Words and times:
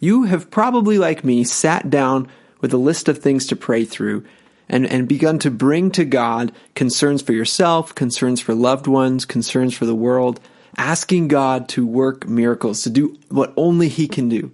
You 0.00 0.24
have 0.24 0.50
probably, 0.50 0.96
like 0.96 1.24
me, 1.24 1.44
sat 1.44 1.90
down 1.90 2.28
with 2.62 2.72
a 2.72 2.78
list 2.78 3.08
of 3.08 3.18
things 3.18 3.46
to 3.48 3.56
pray 3.56 3.84
through 3.84 4.24
and, 4.66 4.86
and 4.86 5.06
begun 5.06 5.38
to 5.40 5.50
bring 5.50 5.90
to 5.92 6.06
God 6.06 6.52
concerns 6.74 7.20
for 7.20 7.34
yourself, 7.34 7.94
concerns 7.94 8.40
for 8.40 8.54
loved 8.54 8.86
ones, 8.86 9.26
concerns 9.26 9.74
for 9.74 9.84
the 9.84 9.94
world, 9.94 10.40
asking 10.76 11.28
God 11.28 11.68
to 11.70 11.86
work 11.86 12.26
miracles, 12.26 12.82
to 12.82 12.90
do 12.90 13.18
what 13.28 13.52
only 13.58 13.88
He 13.88 14.08
can 14.08 14.30
do. 14.30 14.52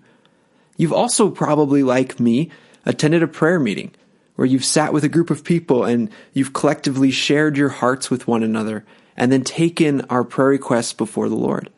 You've 0.77 0.93
also 0.93 1.31
probably, 1.31 1.85
like 1.85 2.19
me, 2.19 2.51
attended 2.85 3.23
a 3.23 3.29
prayer 3.29 3.61
meeting 3.61 3.93
where 4.35 4.47
you've 4.47 4.65
sat 4.65 4.93
with 4.93 5.05
a 5.05 5.09
group 5.09 5.31
of 5.31 5.45
people 5.45 5.85
and 5.85 6.11
you've 6.33 6.53
collectively 6.53 7.11
shared 7.11 7.57
your 7.57 7.69
hearts 7.69 8.11
with 8.11 8.27
one 8.27 8.43
another 8.43 8.85
and 9.17 9.31
then 9.31 9.43
taken 9.43 10.03
our 10.03 10.25
prayer 10.25 10.49
requests 10.49 10.93
before 10.93 11.29
the 11.29 11.37
Lord. 11.37 11.71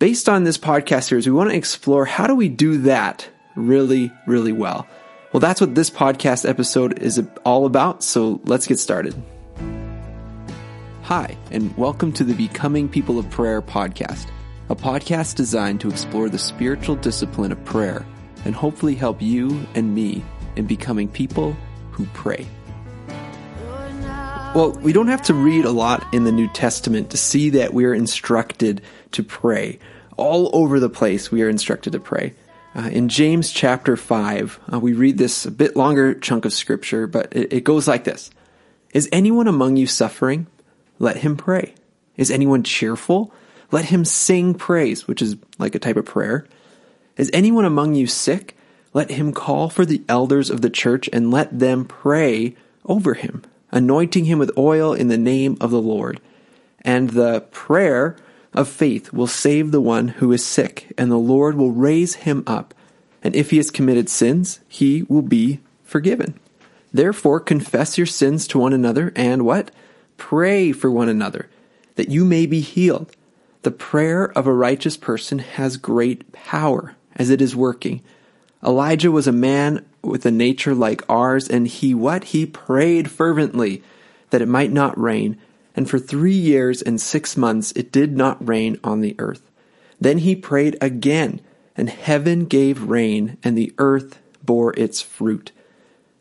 Based 0.00 0.30
on 0.30 0.44
this 0.44 0.56
podcast 0.56 1.08
series, 1.08 1.26
we 1.26 1.32
want 1.34 1.50
to 1.50 1.56
explore 1.56 2.06
how 2.06 2.26
do 2.26 2.34
we 2.34 2.48
do 2.48 2.78
that 2.78 3.28
really, 3.54 4.10
really 4.26 4.50
well. 4.50 4.86
Well, 5.30 5.40
that's 5.40 5.60
what 5.60 5.74
this 5.74 5.90
podcast 5.90 6.48
episode 6.48 7.00
is 7.00 7.22
all 7.44 7.66
about, 7.66 8.02
so 8.02 8.40
let's 8.44 8.66
get 8.66 8.78
started. 8.78 9.14
Hi, 11.02 11.36
and 11.50 11.76
welcome 11.76 12.12
to 12.12 12.24
the 12.24 12.32
Becoming 12.32 12.88
People 12.88 13.18
of 13.18 13.28
Prayer 13.28 13.60
podcast, 13.60 14.28
a 14.70 14.74
podcast 14.74 15.34
designed 15.34 15.82
to 15.82 15.90
explore 15.90 16.30
the 16.30 16.38
spiritual 16.38 16.96
discipline 16.96 17.52
of 17.52 17.62
prayer 17.66 18.06
and 18.46 18.54
hopefully 18.54 18.94
help 18.94 19.20
you 19.20 19.66
and 19.74 19.94
me 19.94 20.24
in 20.56 20.64
becoming 20.64 21.08
people 21.08 21.54
who 21.90 22.06
pray. 22.14 22.46
Well, 24.54 24.72
we 24.80 24.94
don't 24.94 25.08
have 25.08 25.22
to 25.24 25.34
read 25.34 25.66
a 25.66 25.70
lot 25.70 26.14
in 26.14 26.24
the 26.24 26.32
New 26.32 26.48
Testament 26.48 27.10
to 27.10 27.18
see 27.18 27.50
that 27.50 27.74
we 27.74 27.84
are 27.84 27.94
instructed 27.94 28.80
to 29.12 29.22
pray. 29.22 29.78
All 30.16 30.50
over 30.52 30.78
the 30.78 30.90
place, 30.90 31.30
we 31.30 31.42
are 31.42 31.48
instructed 31.48 31.92
to 31.92 32.00
pray. 32.00 32.34
Uh, 32.74 32.88
in 32.92 33.08
James 33.08 33.50
chapter 33.50 33.96
5, 33.96 34.60
uh, 34.72 34.78
we 34.78 34.92
read 34.92 35.18
this 35.18 35.44
a 35.44 35.50
bit 35.50 35.76
longer 35.76 36.14
chunk 36.14 36.44
of 36.44 36.52
scripture, 36.52 37.06
but 37.06 37.34
it, 37.34 37.52
it 37.52 37.64
goes 37.64 37.88
like 37.88 38.04
this 38.04 38.30
Is 38.92 39.08
anyone 39.12 39.48
among 39.48 39.76
you 39.76 39.86
suffering? 39.86 40.46
Let 40.98 41.18
him 41.18 41.36
pray. 41.36 41.74
Is 42.16 42.30
anyone 42.30 42.62
cheerful? 42.62 43.32
Let 43.72 43.86
him 43.86 44.04
sing 44.04 44.54
praise, 44.54 45.08
which 45.08 45.22
is 45.22 45.36
like 45.58 45.74
a 45.74 45.78
type 45.78 45.96
of 45.96 46.04
prayer. 46.04 46.46
Is 47.16 47.30
anyone 47.32 47.64
among 47.64 47.94
you 47.94 48.06
sick? 48.06 48.56
Let 48.92 49.10
him 49.10 49.32
call 49.32 49.68
for 49.68 49.86
the 49.86 50.02
elders 50.08 50.50
of 50.50 50.60
the 50.60 50.70
church 50.70 51.08
and 51.12 51.30
let 51.30 51.56
them 51.56 51.84
pray 51.84 52.56
over 52.84 53.14
him, 53.14 53.42
anointing 53.70 54.24
him 54.24 54.38
with 54.38 54.56
oil 54.58 54.92
in 54.92 55.08
the 55.08 55.18
name 55.18 55.56
of 55.60 55.70
the 55.70 55.80
Lord. 55.80 56.20
And 56.82 57.10
the 57.10 57.42
prayer 57.52 58.16
of 58.52 58.68
faith 58.68 59.12
will 59.12 59.26
save 59.26 59.70
the 59.70 59.80
one 59.80 60.08
who 60.08 60.32
is 60.32 60.44
sick, 60.44 60.92
and 60.98 61.10
the 61.10 61.16
Lord 61.16 61.56
will 61.56 61.72
raise 61.72 62.14
him 62.16 62.42
up. 62.46 62.74
And 63.22 63.36
if 63.36 63.50
he 63.50 63.58
has 63.58 63.70
committed 63.70 64.08
sins, 64.08 64.60
he 64.68 65.04
will 65.04 65.22
be 65.22 65.60
forgiven. 65.84 66.38
Therefore, 66.92 67.38
confess 67.38 67.96
your 67.96 68.06
sins 68.06 68.46
to 68.48 68.58
one 68.58 68.72
another 68.72 69.12
and 69.14 69.44
what? 69.44 69.70
Pray 70.16 70.72
for 70.72 70.90
one 70.90 71.08
another, 71.08 71.48
that 71.94 72.10
you 72.10 72.24
may 72.24 72.46
be 72.46 72.60
healed. 72.60 73.14
The 73.62 73.70
prayer 73.70 74.32
of 74.36 74.46
a 74.46 74.52
righteous 74.52 74.96
person 74.96 75.38
has 75.38 75.76
great 75.76 76.32
power 76.32 76.96
as 77.14 77.30
it 77.30 77.40
is 77.40 77.54
working. 77.54 78.02
Elijah 78.64 79.12
was 79.12 79.26
a 79.26 79.32
man 79.32 79.84
with 80.02 80.26
a 80.26 80.30
nature 80.30 80.74
like 80.74 81.02
ours, 81.08 81.48
and 81.48 81.68
he 81.68 81.94
what? 81.94 82.24
He 82.24 82.46
prayed 82.46 83.10
fervently 83.10 83.82
that 84.30 84.42
it 84.42 84.48
might 84.48 84.72
not 84.72 84.98
rain 84.98 85.38
and 85.74 85.88
for 85.88 85.98
three 85.98 86.32
years 86.32 86.82
and 86.82 87.00
six 87.00 87.36
months 87.36 87.72
it 87.72 87.92
did 87.92 88.16
not 88.16 88.46
rain 88.46 88.78
on 88.82 89.00
the 89.00 89.14
earth. 89.18 89.50
Then 90.00 90.18
he 90.18 90.34
prayed 90.34 90.76
again, 90.80 91.40
and 91.76 91.90
heaven 91.90 92.46
gave 92.46 92.84
rain, 92.84 93.36
and 93.42 93.56
the 93.56 93.72
earth 93.78 94.18
bore 94.42 94.72
its 94.76 95.00
fruit. 95.00 95.52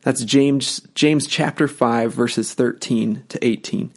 That's 0.01 0.23
James, 0.23 0.81
James 0.95 1.27
chapter 1.27 1.67
5, 1.67 2.13
verses 2.13 2.53
13 2.53 3.23
to 3.29 3.45
18. 3.45 3.91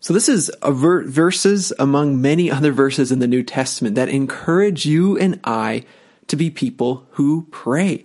So 0.00 0.14
this 0.14 0.28
is 0.28 0.50
ver- 0.64 1.04
verses 1.04 1.72
among 1.78 2.20
many 2.20 2.50
other 2.50 2.72
verses 2.72 3.10
in 3.10 3.18
the 3.18 3.26
New 3.26 3.42
Testament 3.42 3.96
that 3.96 4.08
encourage 4.08 4.86
you 4.86 5.18
and 5.18 5.40
I 5.42 5.84
to 6.28 6.36
be 6.36 6.50
people 6.50 7.06
who 7.12 7.46
pray. 7.50 8.04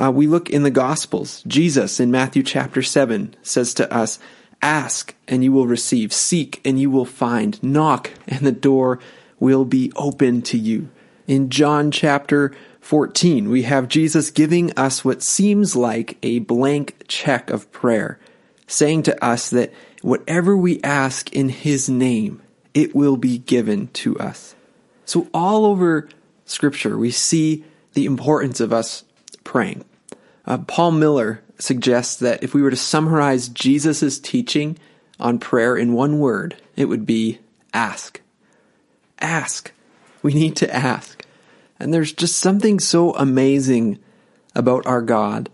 Uh, 0.00 0.10
we 0.10 0.26
look 0.26 0.48
in 0.48 0.62
the 0.62 0.70
Gospels. 0.70 1.42
Jesus 1.46 2.00
in 2.00 2.10
Matthew 2.10 2.42
chapter 2.42 2.82
7 2.82 3.34
says 3.42 3.74
to 3.74 3.92
us, 3.92 4.18
Ask 4.62 5.14
and 5.26 5.44
you 5.44 5.52
will 5.52 5.66
receive. 5.66 6.12
Seek 6.12 6.60
and 6.64 6.80
you 6.80 6.90
will 6.90 7.04
find. 7.04 7.62
Knock 7.62 8.10
and 8.26 8.40
the 8.40 8.52
door 8.52 8.98
will 9.38 9.64
be 9.64 9.92
open 9.96 10.42
to 10.42 10.58
you. 10.58 10.88
In 11.26 11.50
John 11.50 11.90
chapter 11.90 12.52
14, 12.80 13.50
we 13.50 13.62
have 13.62 13.88
Jesus 13.88 14.30
giving 14.30 14.72
us 14.78 15.04
what 15.04 15.22
seems 15.22 15.76
like 15.76 16.16
a 16.22 16.38
blank 16.40 17.04
check 17.06 17.50
of 17.50 17.70
prayer, 17.70 18.18
saying 18.66 19.02
to 19.04 19.24
us 19.24 19.50
that 19.50 19.72
whatever 20.00 20.56
we 20.56 20.80
ask 20.82 21.32
in 21.32 21.50
His 21.50 21.88
name, 21.88 22.40
it 22.72 22.94
will 22.94 23.16
be 23.16 23.38
given 23.38 23.88
to 23.88 24.18
us. 24.18 24.54
So 25.04 25.28
all 25.34 25.66
over 25.66 26.08
Scripture, 26.46 26.96
we 26.96 27.10
see 27.10 27.64
the 27.92 28.06
importance 28.06 28.58
of 28.60 28.72
us 28.72 29.04
praying. 29.44 29.84
Uh, 30.46 30.58
Paul 30.58 30.92
Miller 30.92 31.42
suggests 31.58 32.16
that 32.16 32.42
if 32.42 32.54
we 32.54 32.62
were 32.62 32.70
to 32.70 32.76
summarize 32.76 33.48
Jesus' 33.48 34.18
teaching 34.18 34.78
on 35.18 35.38
prayer 35.38 35.76
in 35.76 35.92
one 35.92 36.18
word, 36.18 36.56
it 36.76 36.86
would 36.86 37.04
be 37.04 37.38
ask. 37.74 38.20
Ask. 39.20 39.72
We 40.22 40.34
need 40.34 40.56
to 40.56 40.74
ask. 40.74 41.24
And 41.80 41.92
there's 41.92 42.12
just 42.12 42.38
something 42.38 42.80
so 42.80 43.14
amazing 43.14 43.98
about 44.54 44.86
our 44.86 45.02
God 45.02 45.48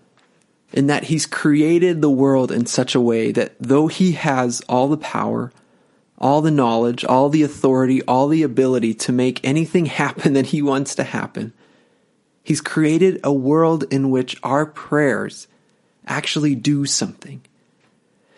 in 0.72 0.86
that 0.86 1.04
He's 1.04 1.26
created 1.26 2.00
the 2.00 2.10
world 2.10 2.50
in 2.50 2.66
such 2.66 2.94
a 2.94 3.00
way 3.00 3.30
that 3.32 3.54
though 3.60 3.86
He 3.86 4.12
has 4.12 4.60
all 4.68 4.88
the 4.88 4.96
power, 4.96 5.52
all 6.18 6.40
the 6.40 6.50
knowledge, 6.50 7.04
all 7.04 7.28
the 7.28 7.42
authority, 7.42 8.02
all 8.02 8.28
the 8.28 8.42
ability 8.42 8.94
to 8.94 9.12
make 9.12 9.44
anything 9.44 9.86
happen 10.02 10.32
that 10.32 10.46
He 10.46 10.62
wants 10.62 10.94
to 10.96 11.04
happen, 11.04 11.52
He's 12.42 12.60
created 12.60 13.20
a 13.22 13.32
world 13.32 13.84
in 13.90 14.10
which 14.10 14.36
our 14.42 14.66
prayers 14.66 15.46
actually 16.06 16.54
do 16.54 16.86
something. 16.86 17.42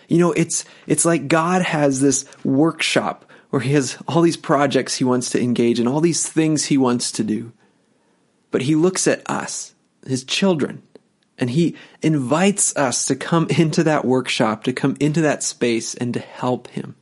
You 0.09 0.19
know, 0.19 0.33
it's, 0.33 0.65
it's 0.87 1.05
like 1.05 1.29
God 1.29 1.63
has 1.63 2.01
this 2.01 2.25
workshop 2.45 3.25
where 3.51 3.61
he 3.61 3.73
has 3.73 3.99
all 4.07 4.23
these 4.23 4.37
projects 4.37 4.97
he 4.97 5.05
wants 5.05 5.31
to 5.31 5.43
engage 5.43 5.81
in, 5.81 5.89
all 5.89 6.01
these 6.01 6.29
things 6.29 6.67
he 6.67 6.79
wants 6.79 7.13
to 7.13 7.25
do. 7.25 7.53
But 8.51 8.63
he 8.63 8.75
looks 8.75 9.07
at 9.07 9.29
us, 9.29 9.75
his 10.07 10.25
children, 10.25 10.83
and 11.39 11.51
he 11.51 11.77
invites 12.03 12.77
us 12.77 13.07
to 13.07 13.17
come 13.17 13.49
into 13.59 13.85
that 13.85 14.05
workshop, 14.05 14.65
to 14.65 14.73
come 14.73 14.97
into 15.01 15.21
that 15.23 15.43
space 15.43 15.95
and 15.95 16.15
to 16.15 16.21
help 16.21 16.69
him. 16.69 16.97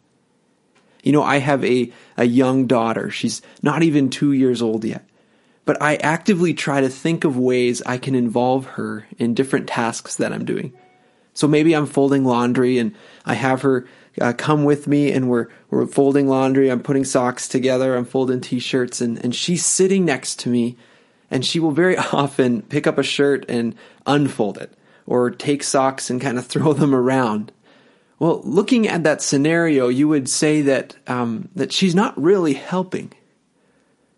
You 1.03 1.13
know, 1.13 1.23
I 1.23 1.39
have 1.39 1.63
a, 1.65 1.93
a 2.17 2.25
young 2.25 2.67
daughter. 2.67 3.11
She's 3.11 3.43
not 3.63 3.83
even 3.83 4.09
two 4.09 4.33
years 4.33 4.63
old 4.63 4.85
yet. 4.85 5.05
But 5.65 5.81
I 5.81 5.97
actively 5.97 6.53
try 6.53 6.81
to 6.81 6.89
think 6.89 7.25
of 7.25 7.39
ways 7.39 7.83
I 7.87 7.99
can 7.99 8.15
involve 8.15 8.67
her 8.67 9.07
in 9.19 9.35
different 9.35 9.67
tasks 9.67 10.17
that 10.17 10.33
I'm 10.33 10.45
doing. 10.45 10.73
So 11.33 11.49
maybe 11.49 11.75
I'm 11.75 11.87
folding 11.87 12.25
laundry 12.25 12.79
and 12.79 12.95
I 13.25 13.35
have 13.35 13.63
her 13.63 13.87
uh, 14.21 14.33
come 14.37 14.65
with 14.65 14.87
me 14.87 15.11
and 15.11 15.29
we're, 15.29 15.49
we're 15.71 15.87
folding 15.87 16.29
laundry. 16.29 16.71
I'm 16.71 16.83
putting 16.83 17.05
socks 17.05 17.49
together. 17.49 17.97
I'm 17.97 18.05
folding 18.05 18.41
t-shirts 18.41 19.01
and, 19.01 19.23
and 19.23 19.35
she's 19.35 19.67
sitting 19.67 20.05
next 20.05 20.39
to 20.41 20.49
me 20.49 20.77
and 21.31 21.45
she 21.45 21.59
will 21.59 21.73
very 21.73 21.97
often 22.13 22.63
pick 22.63 22.87
up 22.87 22.99
a 22.99 23.03
shirt 23.03 23.45
and 23.49 23.75
unfold 24.07 24.59
it 24.59 24.73
or 25.07 25.31
take 25.31 25.63
socks 25.63 26.09
and 26.09 26.21
kind 26.21 26.39
of 26.39 26.47
throw 26.47 26.73
them 26.73 26.95
around. 26.95 27.53
Well, 28.21 28.41
looking 28.45 28.87
at 28.87 29.03
that 29.03 29.21
scenario, 29.21 29.89
you 29.89 30.09
would 30.09 30.29
say 30.29 30.63
that, 30.63 30.97
um, 31.09 31.49
that 31.57 31.73
she's 31.73 31.95
not 31.95 32.21
really 32.21 32.55
helping. 32.55 33.13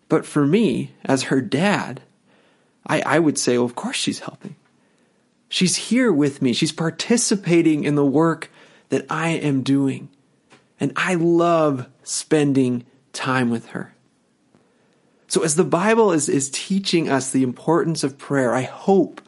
But 0.09 0.25
for 0.25 0.45
me, 0.45 0.91
as 1.03 1.23
her 1.23 1.41
dad, 1.41 2.01
I, 2.85 3.01
I 3.01 3.19
would 3.19 3.37
say, 3.37 3.57
well, 3.57 3.65
of 3.65 3.75
course 3.75 3.97
she's 3.97 4.19
helping. 4.19 4.55
She's 5.49 5.75
here 5.75 6.11
with 6.11 6.41
me. 6.41 6.53
She's 6.53 6.71
participating 6.71 7.83
in 7.83 7.95
the 7.95 8.05
work 8.05 8.49
that 8.89 9.05
I 9.09 9.29
am 9.29 9.63
doing. 9.63 10.09
And 10.79 10.93
I 10.95 11.15
love 11.15 11.87
spending 12.03 12.85
time 13.13 13.49
with 13.49 13.67
her. 13.67 13.93
So 15.27 15.43
as 15.43 15.55
the 15.55 15.63
Bible 15.63 16.11
is, 16.11 16.29
is 16.29 16.49
teaching 16.49 17.09
us 17.09 17.31
the 17.31 17.43
importance 17.43 18.03
of 18.03 18.17
prayer, 18.17 18.53
I 18.53 18.61
hope 18.61 19.21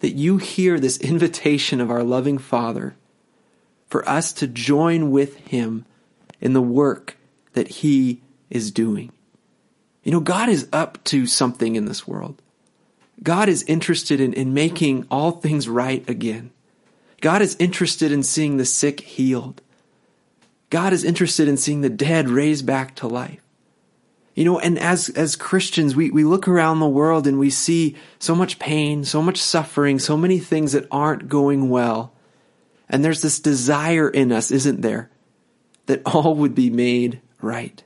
that 0.00 0.14
you 0.14 0.38
hear 0.38 0.80
this 0.80 0.98
invitation 0.98 1.80
of 1.80 1.90
our 1.90 2.02
loving 2.02 2.38
Father 2.38 2.96
for 3.86 4.08
us 4.08 4.32
to 4.34 4.46
join 4.46 5.10
with 5.10 5.36
Him 5.36 5.84
in 6.40 6.54
the 6.54 6.62
work 6.62 7.16
that 7.52 7.68
He 7.68 8.22
is 8.48 8.70
doing. 8.70 9.12
You 10.02 10.12
know, 10.12 10.20
God 10.20 10.48
is 10.48 10.68
up 10.72 11.02
to 11.04 11.26
something 11.26 11.76
in 11.76 11.84
this 11.84 12.06
world. 12.06 12.42
God 13.22 13.48
is 13.48 13.62
interested 13.64 14.20
in, 14.20 14.32
in 14.32 14.52
making 14.52 15.06
all 15.10 15.32
things 15.32 15.68
right 15.68 16.08
again. 16.08 16.50
God 17.20 17.40
is 17.40 17.56
interested 17.60 18.10
in 18.10 18.24
seeing 18.24 18.56
the 18.56 18.64
sick 18.64 19.00
healed. 19.00 19.62
God 20.70 20.92
is 20.92 21.04
interested 21.04 21.46
in 21.46 21.56
seeing 21.56 21.82
the 21.82 21.90
dead 21.90 22.28
raised 22.28 22.66
back 22.66 22.96
to 22.96 23.06
life. 23.06 23.40
You 24.34 24.44
know, 24.44 24.58
and 24.58 24.78
as, 24.78 25.10
as 25.10 25.36
Christians, 25.36 25.94
we, 25.94 26.10
we 26.10 26.24
look 26.24 26.48
around 26.48 26.80
the 26.80 26.88
world 26.88 27.26
and 27.26 27.38
we 27.38 27.50
see 27.50 27.96
so 28.18 28.34
much 28.34 28.58
pain, 28.58 29.04
so 29.04 29.22
much 29.22 29.36
suffering, 29.36 29.98
so 29.98 30.16
many 30.16 30.38
things 30.38 30.72
that 30.72 30.88
aren't 30.90 31.28
going 31.28 31.68
well. 31.68 32.14
And 32.88 33.04
there's 33.04 33.22
this 33.22 33.38
desire 33.38 34.08
in 34.08 34.32
us, 34.32 34.50
isn't 34.50 34.80
there? 34.80 35.10
That 35.86 36.02
all 36.06 36.34
would 36.36 36.54
be 36.54 36.70
made 36.70 37.20
right. 37.40 37.84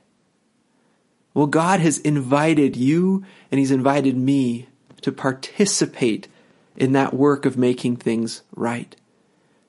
Well, 1.37 1.45
God 1.45 1.81
has 1.81 1.99
invited 1.99 2.75
you 2.75 3.23
and 3.51 3.59
He's 3.59 3.69
invited 3.69 4.17
me 4.17 4.69
to 5.01 5.11
participate 5.11 6.27
in 6.75 6.93
that 6.93 7.13
work 7.13 7.45
of 7.45 7.55
making 7.55 7.97
things 7.97 8.41
right. 8.55 8.95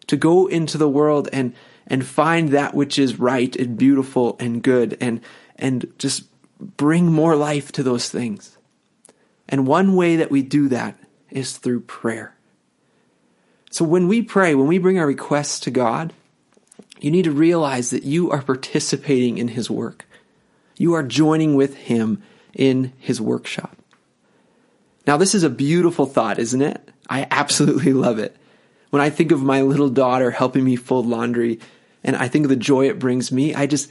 To 0.06 0.17
go 0.17 0.47
into 0.47 0.79
the 0.79 0.88
world 0.88 1.29
and, 1.31 1.55
and 1.87 2.06
find 2.06 2.49
that 2.49 2.73
which 2.73 2.99
is 2.99 3.19
right 3.19 3.55
and 3.55 3.76
beautiful 3.76 4.38
and 4.41 4.62
good 4.62 4.97
and, 4.99 5.20
and 5.56 5.93
just 5.99 6.25
bring 6.59 7.12
more 7.12 7.37
life 7.37 7.70
to 7.73 7.82
those 7.82 8.09
things. 8.09 8.56
And 9.47 9.67
one 9.67 9.94
way 9.94 10.17
that 10.17 10.31
we 10.31 10.41
do 10.41 10.69
that 10.69 10.99
is 11.29 11.59
through 11.59 11.81
prayer. 11.81 12.35
So 13.70 13.85
when 13.85 14.09
we 14.09 14.23
pray, 14.23 14.55
when 14.55 14.69
we 14.69 14.79
bring 14.79 14.99
our 14.99 15.06
requests 15.06 15.61
to 15.61 15.70
God, 15.70 16.15
you 16.99 17.11
need 17.11 17.25
to 17.25 17.31
realize 17.31 17.91
that 17.91 18.05
you 18.05 18.31
are 18.31 18.41
participating 18.41 19.37
in 19.37 19.49
His 19.49 19.69
work. 19.69 20.06
You 20.79 20.95
are 20.95 21.03
joining 21.03 21.55
with 21.57 21.77
Him 21.77 22.23
in 22.55 22.93
His 22.99 23.21
workshop. 23.21 23.77
Now, 25.07 25.17
this 25.17 25.35
is 25.35 25.43
a 25.43 25.51
beautiful 25.51 26.07
thought, 26.07 26.39
isn't 26.39 26.63
it? 26.63 26.91
I 27.11 27.27
absolutely 27.31 27.93
love 27.93 28.19
it. 28.19 28.37
When 28.91 29.03
I 29.03 29.11
think 29.11 29.33
of 29.33 29.43
my 29.43 29.63
little 29.63 29.91
daughter 29.91 30.31
helping 30.31 30.65
me 30.65 30.77
fold 30.77 31.07
laundry 31.07 31.61
and 32.03 32.17
I 32.17 32.29
think 32.29 32.45
of 32.45 32.49
the 32.49 32.57
joy 32.57 32.89
it 32.89 32.99
brings 32.99 33.31
me, 33.33 33.55
I 33.55 33.67
just, 33.67 33.91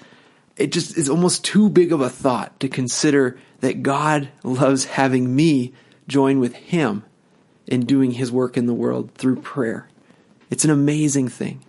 it 0.55 0.71
just 0.71 0.97
is 0.97 1.09
almost 1.09 1.43
too 1.43 1.69
big 1.69 1.91
of 1.91 2.01
a 2.01 2.09
thought 2.09 2.59
to 2.61 2.69
consider 2.69 3.37
that 3.59 3.83
God 3.83 4.29
loves 4.43 4.85
having 4.85 5.35
me 5.35 5.73
join 6.07 6.39
with 6.39 6.55
Him 6.55 7.03
in 7.67 7.85
doing 7.85 8.11
His 8.11 8.31
work 8.31 8.57
in 8.57 8.65
the 8.65 8.73
world 8.73 9.11
through 9.15 9.41
prayer. 9.41 9.87
It's 10.49 10.65
an 10.65 10.71
amazing 10.71 11.27
thing. 11.27 11.61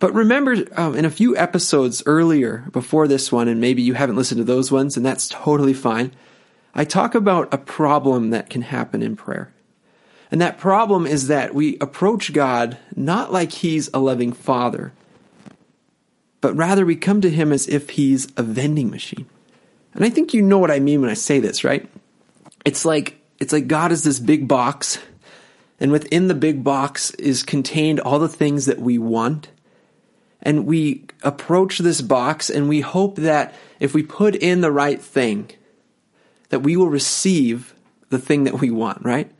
But 0.00 0.14
remember, 0.14 0.56
um, 0.76 0.96
in 0.96 1.04
a 1.04 1.10
few 1.10 1.36
episodes 1.36 2.02
earlier, 2.06 2.64
before 2.72 3.06
this 3.06 3.30
one, 3.30 3.46
and 3.46 3.60
maybe 3.60 3.82
you 3.82 3.94
haven't 3.94 4.16
listened 4.16 4.38
to 4.38 4.44
those 4.44 4.72
ones, 4.72 4.96
and 4.96 5.06
that's 5.06 5.28
totally 5.28 5.74
fine, 5.74 6.12
I 6.74 6.84
talk 6.84 7.14
about 7.14 7.52
a 7.54 7.58
problem 7.58 8.30
that 8.30 8.50
can 8.50 8.62
happen 8.62 9.02
in 9.02 9.14
prayer. 9.14 9.52
And 10.32 10.40
that 10.40 10.58
problem 10.58 11.06
is 11.06 11.28
that 11.28 11.54
we 11.54 11.76
approach 11.80 12.32
God 12.32 12.78
not 12.96 13.32
like 13.32 13.52
He's 13.52 13.90
a 13.92 13.98
loving 13.98 14.32
Father, 14.32 14.92
but 16.40 16.56
rather 16.56 16.86
we 16.86 16.96
come 16.96 17.20
to 17.20 17.30
him 17.30 17.52
as 17.52 17.68
if 17.68 17.90
he's 17.90 18.28
a 18.36 18.42
vending 18.42 18.90
machine. 18.90 19.26
And 19.94 20.04
I 20.04 20.10
think 20.10 20.32
you 20.32 20.42
know 20.42 20.58
what 20.58 20.70
I 20.70 20.78
mean 20.78 21.00
when 21.00 21.10
I 21.10 21.14
say 21.14 21.40
this, 21.40 21.64
right? 21.64 21.88
It's 22.64 22.84
like 22.84 23.20
it's 23.38 23.52
like 23.52 23.66
God 23.66 23.92
is 23.92 24.04
this 24.04 24.18
big 24.18 24.46
box, 24.46 24.98
and 25.78 25.90
within 25.90 26.28
the 26.28 26.34
big 26.34 26.62
box 26.62 27.10
is 27.12 27.42
contained 27.42 28.00
all 28.00 28.18
the 28.18 28.28
things 28.28 28.66
that 28.66 28.78
we 28.78 28.98
want. 28.98 29.48
And 30.42 30.66
we 30.66 31.04
approach 31.22 31.78
this 31.78 32.00
box 32.00 32.48
and 32.50 32.68
we 32.68 32.80
hope 32.80 33.16
that 33.16 33.54
if 33.78 33.94
we 33.94 34.02
put 34.02 34.34
in 34.34 34.60
the 34.60 34.72
right 34.72 35.00
thing, 35.00 35.50
that 36.48 36.60
we 36.60 36.76
will 36.76 36.88
receive 36.88 37.74
the 38.08 38.18
thing 38.18 38.44
that 38.44 38.60
we 38.60 38.70
want, 38.70 39.04
right? 39.04 39.30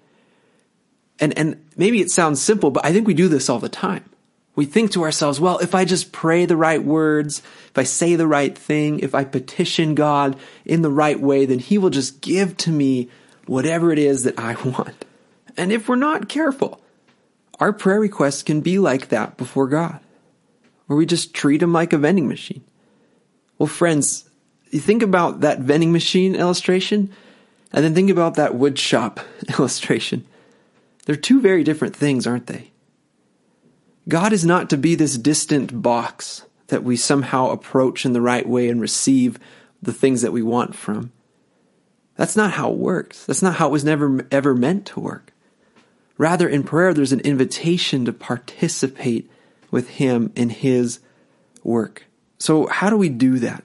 And 1.18 1.36
and 1.36 1.64
maybe 1.76 2.00
it 2.00 2.10
sounds 2.10 2.40
simple, 2.40 2.70
but 2.70 2.84
I 2.84 2.92
think 2.92 3.06
we 3.06 3.14
do 3.14 3.28
this 3.28 3.48
all 3.48 3.58
the 3.58 3.68
time. 3.68 4.04
We 4.56 4.66
think 4.66 4.92
to 4.92 5.04
ourselves, 5.04 5.40
well, 5.40 5.58
if 5.58 5.74
I 5.74 5.84
just 5.84 6.12
pray 6.12 6.44
the 6.44 6.56
right 6.56 6.82
words, 6.82 7.38
if 7.68 7.78
I 7.78 7.84
say 7.84 8.16
the 8.16 8.26
right 8.26 8.56
thing, 8.56 9.00
if 9.00 9.14
I 9.14 9.24
petition 9.24 9.94
God 9.94 10.36
in 10.64 10.82
the 10.82 10.90
right 10.90 11.18
way, 11.18 11.46
then 11.46 11.60
He 11.60 11.78
will 11.78 11.90
just 11.90 12.20
give 12.20 12.56
to 12.58 12.70
me 12.70 13.08
whatever 13.46 13.92
it 13.92 13.98
is 13.98 14.24
that 14.24 14.38
I 14.38 14.54
want. 14.64 15.04
And 15.56 15.72
if 15.72 15.88
we're 15.88 15.96
not 15.96 16.28
careful, 16.28 16.80
our 17.58 17.72
prayer 17.72 18.00
requests 18.00 18.42
can 18.42 18.60
be 18.60 18.78
like 18.78 19.08
that 19.08 19.36
before 19.36 19.68
God, 19.68 20.00
where 20.90 20.96
we 20.96 21.06
just 21.06 21.32
treat 21.32 21.62
Him 21.62 21.72
like 21.72 21.92
a 21.92 21.98
vending 21.98 22.26
machine. 22.26 22.64
Well, 23.58 23.68
friends, 23.68 24.28
you 24.72 24.80
think 24.80 25.04
about 25.04 25.42
that 25.42 25.60
vending 25.60 25.92
machine 25.92 26.34
illustration, 26.34 27.12
and 27.72 27.84
then 27.84 27.94
think 27.94 28.10
about 28.10 28.34
that 28.34 28.56
wood 28.56 28.76
shop 28.76 29.20
illustration. 29.56 30.26
They're 31.06 31.14
two 31.14 31.40
very 31.40 31.62
different 31.62 31.94
things, 31.94 32.26
aren't 32.26 32.48
they? 32.48 32.72
God 34.08 34.32
is 34.32 34.44
not 34.44 34.68
to 34.70 34.76
be 34.76 34.96
this 34.96 35.16
distant 35.16 35.80
box 35.80 36.44
that 36.66 36.82
we 36.82 36.96
somehow 36.96 37.50
approach 37.50 38.04
in 38.04 38.12
the 38.12 38.20
right 38.20 38.48
way 38.48 38.68
and 38.68 38.80
receive 38.80 39.38
the 39.80 39.92
things 39.92 40.22
that 40.22 40.32
we 40.32 40.42
want 40.42 40.74
from. 40.74 41.12
That's 42.16 42.34
not 42.34 42.50
how 42.50 42.72
it 42.72 42.78
works. 42.78 43.24
That's 43.26 43.42
not 43.42 43.54
how 43.54 43.68
it 43.68 43.72
was 43.72 43.84
never 43.84 44.26
ever 44.32 44.56
meant 44.56 44.86
to 44.86 44.98
work. 44.98 45.32
Rather, 46.18 46.48
in 46.48 46.64
prayer, 46.64 46.92
there's 46.92 47.12
an 47.12 47.20
invitation 47.20 48.06
to 48.06 48.12
participate 48.12 49.30
with 49.70 49.88
Him 49.90 50.32
in 50.36 50.50
His 50.50 51.00
work. 51.62 52.04
So, 52.38 52.66
how 52.66 52.90
do 52.90 52.96
we 52.96 53.08
do 53.08 53.38
that? 53.40 53.64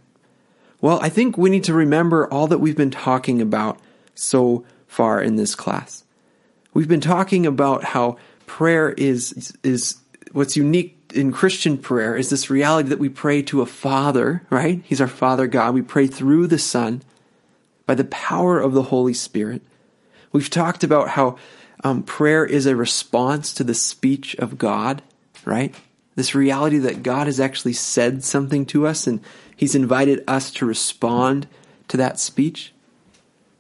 Well, 0.82 1.00
I 1.02 1.10
think 1.10 1.38
we 1.38 1.50
need 1.50 1.64
to 1.66 1.74
remember 1.74 2.32
all 2.32 2.48
that 2.48 2.60
we've 2.60 2.78
been 2.78 2.92
talking 2.92 3.42
about 3.42 3.80
so 4.14 4.66
far 4.88 5.22
in 5.22 5.36
this 5.36 5.56
class. 5.56 6.04
We've 6.74 6.88
been 6.88 7.02
talking 7.02 7.46
about 7.46 7.84
how 7.84 8.18
prayer 8.46 8.92
is, 8.92 9.56
is 9.64 9.98
what's 10.32 10.58
unique 10.58 10.96
in 11.14 11.32
Christian 11.32 11.78
prayer 11.78 12.16
is 12.16 12.30
this 12.30 12.50
reality 12.50 12.90
that 12.90 13.00
we 13.00 13.10
pray 13.10 13.42
to 13.44 13.62
a 13.62 13.66
Father, 13.66 14.44
right? 14.50 14.82
He's 14.84 15.02
our 15.02 15.08
Father 15.08 15.48
God. 15.48 15.74
We 15.74 15.82
pray 15.82 16.08
through 16.08 16.48
the 16.48 16.60
Son 16.60 17.02
by 17.86 17.96
the 17.96 18.04
power 18.04 18.60
of 18.60 18.74
the 18.74 18.84
Holy 18.84 19.14
Spirit. 19.14 19.62
We've 20.32 20.50
talked 20.50 20.84
about 20.84 21.10
how 21.10 21.38
um, 21.84 22.04
prayer 22.04 22.46
is 22.46 22.66
a 22.66 22.76
response 22.76 23.54
to 23.54 23.64
the 23.64 23.74
speech 23.74 24.36
of 24.36 24.58
God, 24.58 25.02
right? 25.46 25.74
This 26.16 26.34
reality 26.34 26.78
that 26.80 27.04
God 27.04 27.28
has 27.28 27.40
actually 27.40 27.74
said 27.74 28.24
something 28.24 28.66
to 28.68 28.88
us 28.88 29.08
and 29.08 29.22
He's 29.56 29.76
invited 29.76 30.24
us 30.28 30.52
to 30.52 30.66
respond 30.66 31.48
to 31.88 31.98
that 31.98 32.20
speech. 32.20 32.74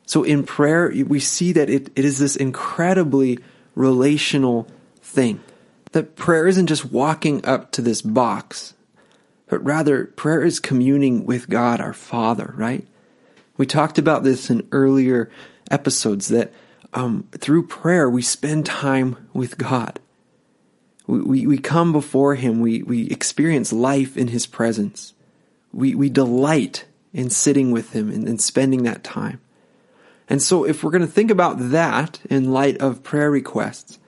So 0.05 0.23
in 0.23 0.43
prayer, 0.43 0.91
we 1.07 1.19
see 1.19 1.51
that 1.53 1.69
it, 1.69 1.89
it 1.95 2.05
is 2.05 2.19
this 2.19 2.35
incredibly 2.35 3.39
relational 3.75 4.67
thing 5.01 5.41
that 5.91 6.15
prayer 6.15 6.47
isn't 6.47 6.67
just 6.67 6.91
walking 6.91 7.45
up 7.45 7.71
to 7.71 7.81
this 7.81 8.01
box, 8.01 8.73
but 9.47 9.63
rather 9.63 10.05
prayer 10.05 10.43
is 10.43 10.59
communing 10.59 11.25
with 11.25 11.49
God 11.49 11.79
our 11.79 11.93
Father, 11.93 12.53
right? 12.57 12.85
We 13.57 13.65
talked 13.65 13.97
about 13.97 14.23
this 14.23 14.49
in 14.49 14.67
earlier 14.71 15.31
episodes 15.71 16.27
that 16.27 16.51
um, 16.93 17.27
through 17.31 17.67
prayer 17.67 18.09
we 18.09 18.21
spend 18.21 18.65
time 18.65 19.29
with 19.33 19.57
God. 19.57 19.99
We, 21.07 21.45
we, 21.45 21.57
come 21.57 21.91
before 21.91 22.35
Him, 22.35 22.59
we, 22.59 22.81
we 22.81 23.07
experience 23.07 23.71
life 23.71 24.17
in 24.17 24.29
His 24.29 24.47
presence. 24.47 25.13
We, 25.71 25.93
we 25.93 26.09
delight 26.09 26.85
in 27.13 27.29
sitting 27.29 27.71
with 27.71 27.93
Him 27.93 28.09
and, 28.09 28.27
and 28.27 28.41
spending 28.41 28.83
that 28.83 29.03
time. 29.03 29.39
And 30.27 30.41
so, 30.41 30.63
if 30.63 30.83
we're 30.83 30.91
going 30.91 31.01
to 31.01 31.07
think 31.07 31.29
about 31.29 31.57
that 31.69 32.19
in 32.29 32.51
light 32.51 32.77
of 32.79 33.03
prayer 33.03 33.29
requests, 33.29 33.99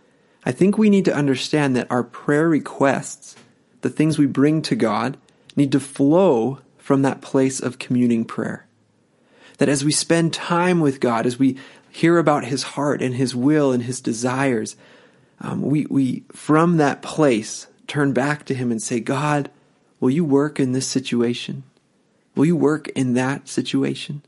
I 0.43 0.51
think 0.51 0.77
we 0.77 0.89
need 0.89 1.05
to 1.05 1.15
understand 1.15 1.75
that 1.75 1.91
our 1.91 2.03
prayer 2.03 2.49
requests, 2.49 3.35
the 3.81 3.89
things 3.89 4.17
we 4.17 4.25
bring 4.25 4.61
to 4.63 4.75
God, 4.75 5.17
need 5.55 5.71
to 5.73 5.79
flow 5.79 6.59
from 6.77 7.01
that 7.01 7.21
place 7.21 7.59
of 7.59 7.79
communing 7.79 8.25
prayer. 8.25 8.65
That 9.57 9.69
as 9.69 9.83
we 9.83 9.91
spend 9.91 10.33
time 10.33 10.79
with 10.79 10.99
God, 10.99 11.25
as 11.25 11.37
we 11.37 11.57
hear 11.91 12.17
about 12.17 12.45
His 12.45 12.63
heart 12.63 13.01
and 13.01 13.15
His 13.15 13.35
will 13.35 13.71
and 13.71 13.83
His 13.83 14.01
desires, 14.01 14.75
um, 15.39 15.61
we, 15.61 15.85
we, 15.89 16.23
from 16.31 16.77
that 16.77 17.01
place, 17.01 17.67
turn 17.87 18.13
back 18.13 18.45
to 18.45 18.53
Him 18.53 18.71
and 18.71 18.81
say, 18.81 18.99
God, 18.99 19.49
will 19.99 20.09
you 20.09 20.25
work 20.25 20.59
in 20.59 20.71
this 20.71 20.87
situation? 20.87 21.63
Will 22.35 22.45
you 22.45 22.55
work 22.55 22.87
in 22.89 23.13
that 23.13 23.47
situation? 23.47 24.21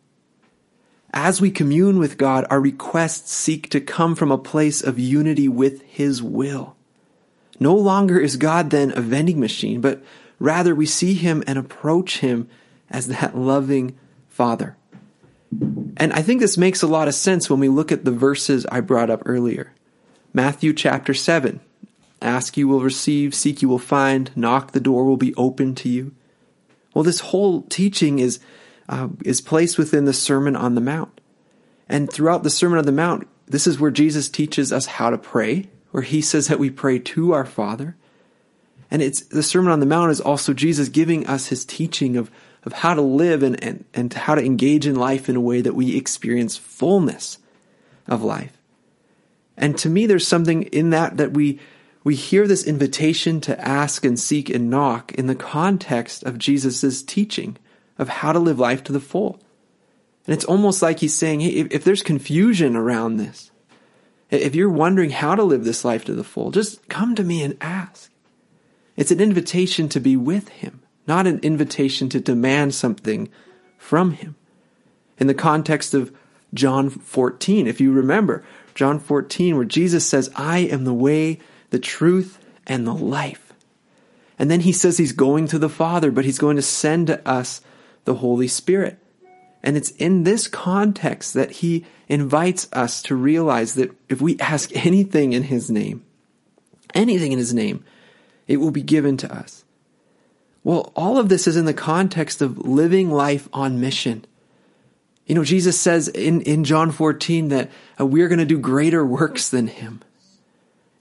As 1.13 1.42
we 1.42 1.50
commune 1.50 1.98
with 1.98 2.18
God, 2.18 2.46
our 2.50 2.62
requests 2.62 3.34
seek 3.34 3.70
to 3.72 3.82
come 3.82 4.16
from 4.16 4.32
a 4.32 4.38
place 4.38 4.82
of 4.82 5.00
unity 5.00 5.48
with 5.48 5.82
His 5.84 6.22
will. 6.22 6.75
No 7.60 7.75
longer 7.75 8.20
is 8.20 8.38
God 8.38 8.70
then 8.70 8.92
a 8.96 9.01
vending 9.01 9.39
machine, 9.39 9.82
but 9.82 10.04
rather 10.39 10.75
we 10.75 10.86
see 10.86 11.16
Him 11.16 11.44
and 11.48 11.58
approach 11.58 12.20
Him 12.20 12.48
as 12.89 13.08
that 13.08 13.36
loving 13.36 13.98
Father. 14.30 14.78
And 15.98 16.13
I 16.13 16.22
think 16.22 16.39
this 16.39 16.58
makes 16.58 16.84
a 16.84 16.88
lot 16.88 17.08
of 17.08 17.16
sense 17.16 17.50
when 17.50 17.60
we 17.60 17.70
look 17.70 17.92
at 17.92 18.06
the 18.06 18.12
verses 18.12 18.66
I 18.72 18.82
brought 18.82 19.10
up 19.10 19.24
earlier. 19.25 19.74
Matthew 20.33 20.74
chapter 20.74 21.13
7 21.13 21.59
Ask 22.21 22.57
you 22.57 22.67
will 22.67 22.81
receive, 22.81 23.33
seek 23.33 23.62
you 23.62 23.69
will 23.69 23.79
find, 23.79 24.29
knock 24.36 24.71
the 24.71 24.81
door 24.81 25.05
will 25.05 25.17
be 25.17 25.33
open 25.36 25.74
to 25.75 25.89
you. 25.89 26.13
Well, 26.93 27.03
this 27.03 27.21
whole 27.21 27.62
teaching 27.63 28.19
is 28.19 28.39
uh, 28.89 29.09
is 29.24 29.39
placed 29.39 29.77
within 29.77 30.05
the 30.05 30.13
Sermon 30.13 30.55
on 30.55 30.75
the 30.75 30.81
Mount. 30.81 31.21
And 31.88 32.12
throughout 32.12 32.43
the 32.43 32.50
Sermon 32.50 32.79
on 32.79 32.86
the 32.86 32.91
Mount, 32.91 33.27
this 33.45 33.67
is 33.67 33.79
where 33.79 33.91
Jesus 33.91 34.29
teaches 34.29 34.74
us 34.74 34.86
how 34.86 35.09
to 35.12 35.17
pray, 35.17 35.69
where 35.91 36.03
he 36.03 36.21
says 36.21 36.48
that 36.48 36.59
we 36.59 36.69
pray 36.69 37.00
to 37.00 37.31
our 37.31 37.45
Father. 37.45 37.95
And 38.91 39.01
it's 39.01 39.21
the 39.21 39.43
Sermon 39.43 39.71
on 39.71 39.79
the 39.79 39.86
Mount 39.86 40.12
is 40.12 40.19
also 40.19 40.53
Jesus 40.53 40.89
giving 40.89 41.25
us 41.27 41.48
his 41.48 41.63
teaching 41.63 42.17
of, 42.17 42.31
of 42.63 42.74
how 42.74 42.95
to 42.95 43.01
live 43.01 43.43
and, 43.43 43.63
and, 43.63 43.86
and 43.93 44.13
how 44.13 44.36
to 44.36 44.43
engage 44.43 44.88
in 44.88 44.95
life 44.95 45.29
in 45.29 45.36
a 45.36 45.41
way 45.41 45.62
that 45.62 45.75
we 45.75 45.95
experience 45.95 46.57
fullness 46.57 47.38
of 48.07 48.24
life. 48.24 48.59
And 49.60 49.78
to 49.80 49.89
me, 49.89 50.08
there's 50.08 50.28
something 50.28 50.63
in 50.63 50.89
that 50.92 51.18
that 51.18 51.34
we, 51.34 51.60
we 52.04 52.16
hear 52.16 52.48
this 52.48 52.63
invitation 52.63 53.42
to 53.42 53.60
ask 53.60 54.06
and 54.06 54.18
seek 54.18 54.50
and 54.50 54.70
knock 54.70 55.13
in 55.13 55.28
the 55.28 55.36
context 55.36 56.24
of 56.24 56.39
Jesus' 56.39 57.04
teaching 57.04 57.58
of 58.00 58.08
how 58.08 58.32
to 58.32 58.39
live 58.39 58.58
life 58.58 58.84
to 58.86 58.94
the 58.94 59.01
full. 59.01 59.39
And 60.25 60.34
it's 60.34 60.46
almost 60.46 60.82
like 60.82 61.00
he's 61.00 61.13
saying, 61.13 61.42
hey, 61.42 61.50
if, 61.50 61.68
if 61.72 61.84
there's 61.84 62.01
confusion 62.01 62.75
around 62.75 63.18
this, 63.18 63.51
if 64.32 64.56
you're 64.56 64.70
wondering 64.70 65.10
how 65.10 65.36
to 65.36 65.44
live 65.44 65.66
this 65.66 65.84
life 65.84 66.06
to 66.06 66.13
the 66.13 66.24
full, 66.24 66.51
just 66.51 66.88
come 66.88 67.13
to 67.16 67.24
me 67.24 67.44
and 67.44 67.58
ask. 67.60 68.12
It's 68.96 69.12
an 69.12 69.20
invitation 69.20 69.89
to 69.89 70.00
be 70.00 70.16
with 70.16 70.50
him, 70.50 70.82
not 71.06 71.28
an 71.28 71.39
invitation 71.39 72.08
to 72.10 72.20
demand 72.22 72.75
something 72.75 73.30
from 73.78 74.12
him. 74.12 74.36
In 75.18 75.28
the 75.28 75.34
context 75.34 75.94
of 75.94 76.16
John 76.54 76.89
14, 76.89 77.68
if 77.68 77.82
you 77.82 77.92
remember, 77.92 78.44
John 78.79 79.01
14, 79.01 79.57
where 79.57 79.65
Jesus 79.65 80.07
says, 80.07 80.31
I 80.38 80.59
am 80.59 80.86
the 80.86 80.93
way, 80.93 81.39
the 81.69 81.79
truth, 81.79 82.39
and 82.65 82.88
the 82.88 82.93
life. 82.93 83.51
And 84.39 84.50
then 84.50 84.62
he 84.62 84.71
says 84.71 84.98
he's 84.98 85.12
going 85.12 85.48
to 85.48 85.59
the 85.59 85.67
Father, 85.67 86.12
but 86.12 86.24
he's 86.24 86.39
going 86.39 86.55
to 86.55 86.62
send 86.62 87.07
to 87.07 87.27
us 87.27 87.59
the 88.05 88.13
Holy 88.13 88.48
Spirit. 88.48 88.98
And 89.62 89.75
it's 89.75 89.89
in 89.89 90.24
this 90.24 90.48
context 90.48 91.33
that 91.33 91.51
he 91.51 91.86
invites 92.07 92.69
us 92.71 93.01
to 93.01 93.17
realize 93.17 93.74
that 93.74 93.93
if 94.07 94.21
we 94.21 94.39
ask 94.39 94.74
anything 94.74 95.33
in 95.33 95.43
his 95.43 95.69
name, 95.69 96.05
anything 96.93 97.33
in 97.33 97.38
his 97.38 97.53
name, 97.53 97.83
it 98.48 98.62
will 98.62 98.71
be 98.71 98.81
given 98.81 99.17
to 99.17 99.29
us. 99.29 99.65
Well, 100.63 100.93
all 100.95 101.17
of 101.17 101.27
this 101.27 101.48
is 101.48 101.57
in 101.57 101.65
the 101.65 101.74
context 101.74 102.41
of 102.41 102.57
living 102.57 103.12
life 103.12 103.50
on 103.51 103.81
mission. 103.81 104.24
You 105.29 105.36
know, 105.36 105.43
Jesus 105.43 105.79
says 105.79 106.07
in, 106.07 106.41
in 106.41 106.63
John 106.63 106.91
14 106.91 107.50
that 107.50 107.69
uh, 108.01 108.05
we're 108.05 108.29
going 108.29 108.39
to 108.39 108.45
do 108.45 108.57
greater 108.57 109.05
works 109.05 109.50
than 109.50 109.67
him. 109.67 110.01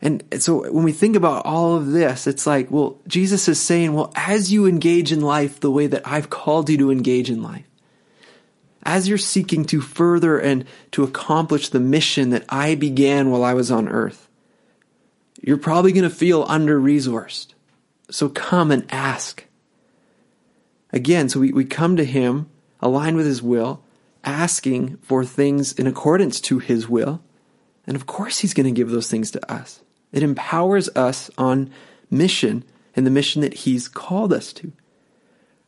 And 0.02 0.22
so 0.38 0.70
when 0.70 0.84
we 0.84 0.92
think 0.92 1.16
about 1.16 1.46
all 1.46 1.76
of 1.76 1.90
this, 1.92 2.26
it's 2.26 2.46
like, 2.46 2.70
well, 2.70 2.98
Jesus 3.08 3.48
is 3.48 3.58
saying, 3.58 3.94
well, 3.94 4.12
as 4.14 4.52
you 4.52 4.66
engage 4.66 5.12
in 5.12 5.22
life 5.22 5.60
the 5.60 5.70
way 5.70 5.86
that 5.86 6.06
I've 6.06 6.28
called 6.28 6.68
you 6.68 6.76
to 6.76 6.90
engage 6.90 7.30
in 7.30 7.42
life, 7.42 7.64
as 8.82 9.08
you're 9.08 9.16
seeking 9.16 9.64
to 9.64 9.80
further 9.80 10.38
and 10.38 10.66
to 10.92 11.04
accomplish 11.04 11.70
the 11.70 11.80
mission 11.80 12.28
that 12.30 12.44
I 12.50 12.74
began 12.74 13.30
while 13.30 13.42
I 13.42 13.54
was 13.54 13.70
on 13.70 13.88
earth, 13.88 14.28
you're 15.40 15.56
probably 15.56 15.92
going 15.92 16.08
to 16.08 16.14
feel 16.14 16.44
under 16.48 16.78
resourced. 16.78 17.54
So 18.10 18.28
come 18.28 18.70
and 18.70 18.84
ask. 18.90 19.46
Again, 20.92 21.30
so 21.30 21.40
we, 21.40 21.50
we 21.50 21.64
come 21.64 21.96
to 21.96 22.04
Him, 22.04 22.50
aligned 22.80 23.16
with 23.16 23.26
His 23.26 23.42
will, 23.42 23.82
asking 24.24 24.96
for 24.98 25.24
things 25.24 25.72
in 25.72 25.86
accordance 25.86 26.40
to 26.42 26.58
His 26.58 26.88
will. 26.88 27.22
And 27.86 27.96
of 27.96 28.06
course, 28.06 28.40
He's 28.40 28.54
going 28.54 28.66
to 28.66 28.78
give 28.78 28.90
those 28.90 29.10
things 29.10 29.30
to 29.32 29.52
us. 29.52 29.80
It 30.12 30.22
empowers 30.22 30.88
us 30.90 31.30
on 31.38 31.70
mission 32.10 32.64
and 32.96 33.06
the 33.06 33.10
mission 33.10 33.42
that 33.42 33.54
He's 33.54 33.88
called 33.88 34.32
us 34.32 34.52
to. 34.54 34.72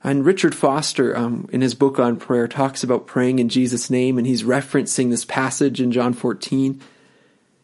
And 0.02 0.24
Richard 0.24 0.54
Foster, 0.54 1.16
um, 1.16 1.48
in 1.52 1.60
his 1.60 1.74
book 1.74 1.98
on 1.98 2.16
prayer, 2.16 2.48
talks 2.48 2.82
about 2.82 3.06
praying 3.06 3.38
in 3.38 3.50
Jesus' 3.50 3.90
name, 3.90 4.16
and 4.16 4.26
he's 4.26 4.44
referencing 4.44 5.10
this 5.10 5.26
passage 5.26 5.80
in 5.80 5.92
John 5.92 6.14
14. 6.14 6.80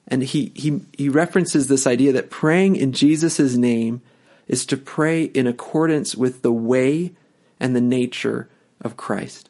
And 0.09 0.23
he, 0.23 0.53
he, 0.55 0.83
he 0.97 1.09
references 1.09 1.69
this 1.69 1.87
idea 1.87 2.13
that 2.13 2.31
praying 2.31 2.77
in 2.77 2.93
Jesus' 2.93 3.57
name 3.57 4.03
is 4.47 4.67
to 4.67 4.77
pray 4.77 5.25
in 5.25 5.47
accordance 5.47 6.15
with 6.15 6.43
the 6.43 6.53
way 6.53 7.15
and 7.59 7.75
the 7.75 7.81
nature 7.81 8.49
of 8.83 8.99
Christ. 8.99 9.49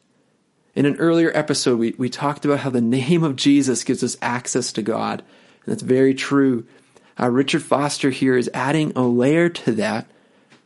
In 0.77 0.85
an 0.85 0.97
earlier 0.97 1.31
episode, 1.33 1.79
we, 1.79 1.95
we 1.97 2.07
talked 2.07 2.45
about 2.45 2.59
how 2.59 2.69
the 2.69 2.81
name 2.81 3.23
of 3.23 3.35
Jesus 3.35 3.83
gives 3.83 4.03
us 4.03 4.15
access 4.21 4.71
to 4.73 4.83
God. 4.83 5.21
And 5.65 5.73
that's 5.73 5.81
very 5.81 6.13
true. 6.13 6.67
Uh, 7.19 7.31
Richard 7.31 7.63
Foster 7.63 8.11
here 8.11 8.37
is 8.37 8.47
adding 8.53 8.93
a 8.95 9.01
layer 9.01 9.49
to 9.49 9.71
that 9.71 10.05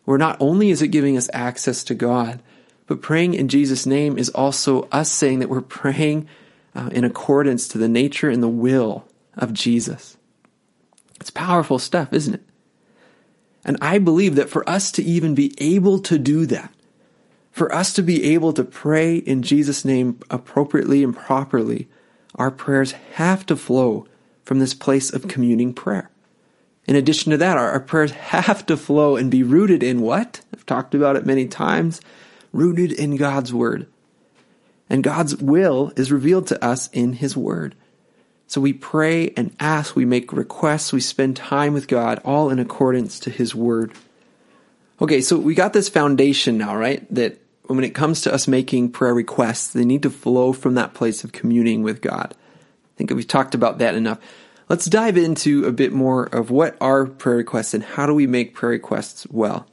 where 0.03 0.18
not 0.18 0.36
only 0.41 0.70
is 0.70 0.82
it 0.82 0.89
giving 0.89 1.15
us 1.15 1.30
access 1.32 1.86
to 1.86 1.96
God, 1.96 2.41
but 2.88 3.01
praying 3.01 3.36
in 3.36 3.48
Jesus' 3.48 3.86
name 3.86 4.18
is 4.18 4.27
also 4.27 4.89
us 4.91 5.10
saying 5.10 5.39
that 5.39 5.48
we're 5.48 5.62
praying 5.62 6.27
uh, 6.75 6.89
in 6.91 7.06
accordance 7.06 7.70
to 7.70 7.77
the 7.77 7.88
nature 7.88 8.30
and 8.30 8.44
the 8.44 8.50
will 8.50 9.06
of 9.38 9.53
Jesus. 9.53 10.18
It's 11.22 11.30
powerful 11.30 11.80
stuff, 11.80 12.12
isn't 12.12 12.34
it? 12.34 12.44
And 13.63 13.77
I 13.80 13.98
believe 13.98 14.36
that 14.36 14.50
for 14.50 14.70
us 14.70 14.91
to 14.91 15.03
even 15.03 15.36
be 15.36 15.53
able 15.58 16.00
to 16.00 16.20
do 16.20 16.46
that, 16.48 16.74
for 17.51 17.74
us 17.74 17.93
to 17.93 18.01
be 18.01 18.34
able 18.34 18.53
to 18.53 18.63
pray 18.63 19.17
in 19.17 19.43
Jesus' 19.43 19.86
name 19.86 20.20
appropriately 20.29 21.03
and 21.03 21.15
properly, 21.15 21.89
our 22.36 22.51
prayers 22.51 22.93
have 23.13 23.46
to 23.48 23.55
flow 23.55 24.08
from 24.43 24.60
this 24.60 24.74
place 24.74 25.13
of 25.13 25.27
communing 25.27 25.74
prayer. 25.74 26.10
In 26.88 26.96
addition 26.96 27.31
to 27.31 27.38
that, 27.38 27.58
our, 27.58 27.72
our 27.72 27.79
prayers 27.79 28.12
have 28.12 28.65
to 28.65 28.77
flow 28.77 29.15
and 29.15 29.29
be 29.29 29.43
rooted 29.43 29.84
in 29.84 30.01
what? 30.01 30.41
I've 30.53 30.65
talked 30.65 30.96
about 30.96 31.15
it 31.15 31.25
many 31.25 31.48
times 31.48 32.01
rooted 32.53 32.91
in 32.91 33.15
God's 33.17 33.53
Word. 33.53 33.88
And 34.89 35.03
God's 35.03 35.38
will 35.38 35.93
is 35.96 36.12
revealed 36.12 36.48
to 36.48 36.63
us 36.63 36.89
in 36.91 37.13
His 37.13 37.38
Word. 37.38 37.75
So 38.48 38.60
we 38.60 38.74
pray 38.74 39.29
and 39.38 39.55
ask, 39.60 39.96
we 39.96 40.03
make 40.03 40.34
requests, 40.34 40.91
we 40.91 41.00
spend 41.00 41.38
time 41.38 41.74
with 41.74 41.88
God, 41.88 42.20
all 42.25 42.50
in 42.50 42.60
accordance 42.60 43.20
to 43.22 43.29
His 43.29 43.55
Word. 43.55 43.93
Okay, 45.01 45.22
so 45.22 45.36
we 45.36 45.55
got 45.55 45.74
this 45.74 45.89
foundation 45.89 46.60
now, 46.60 46.75
right? 46.75 47.12
That 47.13 47.39
when 47.65 47.84
it 47.84 47.96
comes 47.96 48.22
to 48.22 48.34
us 48.34 48.48
making 48.48 48.91
prayer 48.91 49.15
requests, 49.15 49.74
they 49.74 49.84
need 49.84 50.03
to 50.03 50.12
flow 50.12 50.53
from 50.53 50.75
that 50.75 50.93
place 50.93 51.24
of 51.24 51.31
communing 51.31 51.81
with 51.81 52.01
God. 52.01 52.36
I 52.36 52.98
think 52.98 53.10
we've 53.10 53.27
talked 53.27 53.55
about 53.55 53.79
that 53.79 53.96
enough. 53.96 54.20
Let's 54.70 54.86
dive 54.86 55.17
into 55.17 55.65
a 55.65 55.72
bit 55.72 55.91
more 55.91 56.25
of 56.25 56.51
what 56.51 56.77
are 56.79 57.08
prayer 57.08 57.38
requests 57.38 57.74
and 57.74 57.84
how 57.84 58.05
do 58.05 58.13
we 58.13 58.27
make 58.27 58.53
prayer 58.53 58.70
requests 58.70 59.25
well. 59.31 59.67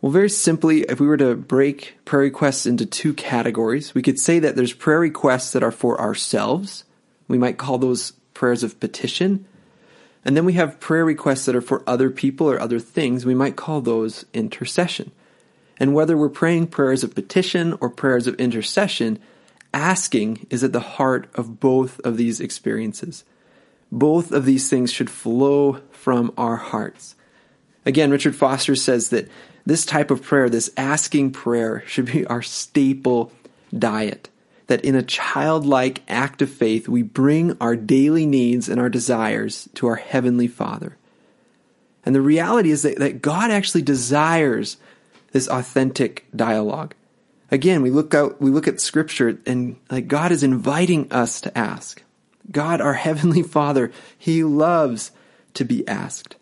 Well, 0.00 0.12
very 0.12 0.30
simply, 0.30 0.80
if 0.82 0.98
we 0.98 1.06
were 1.06 1.18
to 1.18 1.34
break 1.34 1.98
prayer 2.06 2.22
requests 2.22 2.64
into 2.64 2.86
two 2.86 3.12
categories, 3.12 3.94
we 3.94 4.02
could 4.02 4.18
say 4.18 4.38
that 4.38 4.56
there's 4.56 4.72
prayer 4.72 4.98
requests 4.98 5.52
that 5.52 5.62
are 5.62 5.70
for 5.70 6.00
ourselves. 6.00 6.84
We 7.28 7.38
might 7.38 7.58
call 7.58 7.76
those 7.76 8.12
prayers 8.32 8.62
of 8.62 8.80
petition. 8.80 9.46
And 10.24 10.36
then 10.36 10.44
we 10.44 10.54
have 10.54 10.80
prayer 10.80 11.04
requests 11.04 11.44
that 11.44 11.56
are 11.56 11.60
for 11.60 11.82
other 11.86 12.10
people 12.10 12.50
or 12.50 12.60
other 12.60 12.78
things. 12.78 13.26
We 13.26 13.34
might 13.34 13.56
call 13.56 13.80
those 13.80 14.24
intercession. 14.32 15.12
And 15.78 15.92
whether 15.92 16.16
we're 16.16 16.28
praying 16.28 16.68
prayers 16.68 17.04
of 17.04 17.14
petition 17.14 17.76
or 17.80 17.90
prayers 17.90 18.26
of 18.26 18.36
intercession, 18.36 19.18
asking 19.74 20.46
is 20.50 20.64
at 20.64 20.72
the 20.72 20.80
heart 20.80 21.28
of 21.34 21.60
both 21.60 22.00
of 22.00 22.16
these 22.16 22.40
experiences. 22.40 23.24
Both 23.92 24.32
of 24.32 24.44
these 24.44 24.70
things 24.70 24.92
should 24.92 25.10
flow 25.10 25.80
from 25.90 26.32
our 26.38 26.56
hearts. 26.56 27.16
Again, 27.84 28.10
Richard 28.10 28.34
Foster 28.34 28.76
says 28.76 29.10
that 29.10 29.28
this 29.66 29.84
type 29.84 30.10
of 30.10 30.22
prayer, 30.22 30.48
this 30.48 30.70
asking 30.76 31.32
prayer, 31.32 31.82
should 31.86 32.06
be 32.06 32.26
our 32.26 32.42
staple 32.42 33.32
diet. 33.76 34.28
That 34.66 34.84
in 34.84 34.94
a 34.94 35.02
childlike 35.02 36.02
act 36.08 36.40
of 36.40 36.50
faith, 36.50 36.88
we 36.88 37.02
bring 37.02 37.56
our 37.60 37.76
daily 37.76 38.24
needs 38.24 38.68
and 38.68 38.80
our 38.80 38.88
desires 38.88 39.68
to 39.74 39.86
our 39.86 39.96
Heavenly 39.96 40.48
Father. 40.48 40.96
And 42.04 42.14
the 42.14 42.22
reality 42.22 42.70
is 42.70 42.82
that, 42.82 42.98
that 42.98 43.22
God 43.22 43.50
actually 43.50 43.82
desires 43.82 44.76
this 45.32 45.48
authentic 45.48 46.26
dialogue. 46.34 46.94
Again, 47.50 47.82
we 47.82 47.90
look 47.90 48.14
out, 48.14 48.40
we 48.40 48.50
look 48.50 48.68
at 48.68 48.80
scripture 48.80 49.38
and 49.46 49.76
like 49.90 50.08
God 50.08 50.32
is 50.32 50.42
inviting 50.42 51.10
us 51.12 51.40
to 51.42 51.56
ask. 51.56 52.02
God, 52.50 52.80
our 52.80 52.94
Heavenly 53.06 53.42
Father, 53.42 53.92
He 54.16 54.44
loves 54.44 55.12
to 55.54 55.64
be 55.64 55.86
asked. 55.86 56.36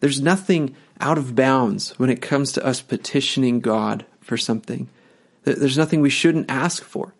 There's 0.00 0.20
nothing 0.20 0.74
out 1.00 1.18
of 1.18 1.34
bounds 1.34 1.98
when 1.98 2.10
it 2.10 2.22
comes 2.22 2.52
to 2.52 2.64
us 2.64 2.80
petitioning 2.80 3.60
God 3.60 4.04
for 4.20 4.36
something. 4.36 4.88
There's 5.44 5.78
nothing 5.78 6.00
we 6.00 6.10
shouldn't 6.10 6.50
ask 6.50 6.82
for. 6.82 7.14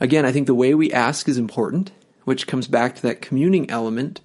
Again, 0.00 0.26
I 0.26 0.32
think 0.32 0.46
the 0.46 0.54
way 0.54 0.74
we 0.74 0.92
ask 0.92 1.28
is 1.28 1.38
important, 1.38 1.92
which 2.24 2.46
comes 2.46 2.68
back 2.68 2.96
to 2.96 3.02
that 3.02 3.22
communing 3.22 3.70
element. 3.70 4.20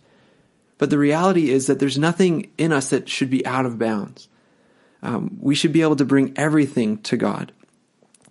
But 0.77 0.89
the 0.89 0.97
reality 0.97 1.49
is 1.49 1.67
that 1.67 1.79
there's 1.79 1.97
nothing 1.97 2.51
in 2.57 2.73
us 2.73 2.89
that 2.89 3.07
should 3.07 3.29
be 3.29 3.45
out 3.45 3.65
of 3.65 3.79
bounds. 3.79 4.27
Um, 5.03 5.37
we 5.39 5.55
should 5.55 5.73
be 5.73 5.81
able 5.81 5.95
to 5.95 6.05
bring 6.05 6.33
everything 6.35 6.97
to 7.03 7.17
God. 7.17 7.51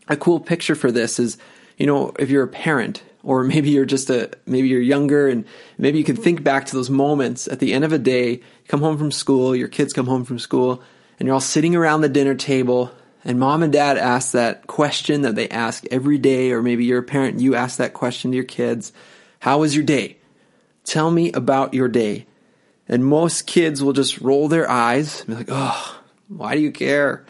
A 0.09 0.16
cool 0.16 0.40
picture 0.40 0.75
for 0.75 0.90
this 0.90 1.18
is, 1.18 1.38
you 1.76 1.87
know, 1.87 2.12
if 2.18 2.30
you're 2.30 2.44
a 2.44 2.49
parent 2.49 3.02
or 3.23 3.44
maybe 3.44 3.70
you're 3.70 3.85
just 3.85 4.11
a 4.11 4.30
maybe 4.47 4.68
you're 4.68 4.80
younger 4.80 5.28
and 5.28 5.44
maybe 5.78 5.99
you 5.99 6.04
can 6.04 6.16
think 6.16 6.42
back 6.42 6.66
to 6.66 6.76
those 6.76 6.90
moments 6.90 7.49
at 7.49 7.59
the 7.59 7.73
end 7.73 7.85
of 7.85 7.92
a 7.92 7.99
day 7.99 8.40
come 8.68 8.80
home 8.80 8.97
from 8.97 9.11
school 9.11 9.54
your 9.54 9.68
kids 9.68 9.92
come 9.92 10.06
home 10.06 10.25
from 10.25 10.38
school 10.38 10.82
and 11.18 11.26
you're 11.26 11.35
all 11.35 11.40
sitting 11.40 11.76
around 11.76 12.00
the 12.00 12.09
dinner 12.09 12.35
table 12.35 12.90
and 13.24 13.38
mom 13.38 13.62
and 13.62 13.72
dad 13.72 13.98
ask 13.98 14.32
that 14.32 14.66
question 14.66 15.22
that 15.22 15.34
they 15.34 15.48
ask 15.48 15.84
every 15.90 16.18
day 16.18 16.52
or 16.52 16.62
maybe 16.62 16.84
you're 16.84 17.00
a 17.00 17.02
parent 17.02 17.34
and 17.34 17.42
you 17.42 17.54
ask 17.54 17.78
that 17.78 17.94
question 17.94 18.30
to 18.30 18.36
your 18.36 18.44
kids 18.44 18.92
how 19.40 19.58
was 19.58 19.74
your 19.74 19.84
day 19.84 20.16
tell 20.84 21.10
me 21.10 21.32
about 21.32 21.74
your 21.74 21.88
day 21.88 22.26
and 22.88 23.04
most 23.04 23.46
kids 23.46 23.82
will 23.82 23.92
just 23.92 24.20
roll 24.20 24.48
their 24.48 24.68
eyes 24.68 25.20
and 25.20 25.28
be 25.28 25.34
like 25.34 25.48
oh 25.50 26.00
why 26.28 26.54
do 26.54 26.60
you 26.60 26.72
care 26.72 27.24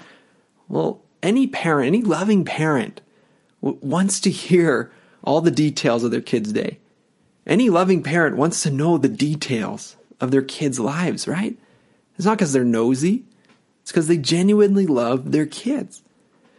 well 0.68 1.02
any 1.22 1.46
parent 1.46 1.86
any 1.86 2.02
loving 2.02 2.44
parent 2.44 3.00
wants 3.60 4.20
to 4.20 4.30
hear 4.30 4.90
all 5.22 5.40
the 5.40 5.50
details 5.50 6.04
of 6.04 6.10
their 6.10 6.20
kid's 6.20 6.52
day. 6.52 6.78
Any 7.46 7.70
loving 7.70 8.02
parent 8.02 8.36
wants 8.36 8.62
to 8.62 8.70
know 8.70 8.98
the 8.98 9.08
details 9.08 9.96
of 10.20 10.30
their 10.30 10.42
kids' 10.42 10.80
lives, 10.80 11.26
right? 11.26 11.58
It's 12.16 12.26
not 12.26 12.38
because 12.38 12.52
they're 12.52 12.64
nosy. 12.64 13.24
It's 13.90 13.92
because 13.92 14.06
they 14.06 14.18
genuinely 14.18 14.86
love 14.86 15.32
their 15.32 15.46
kids. 15.46 16.00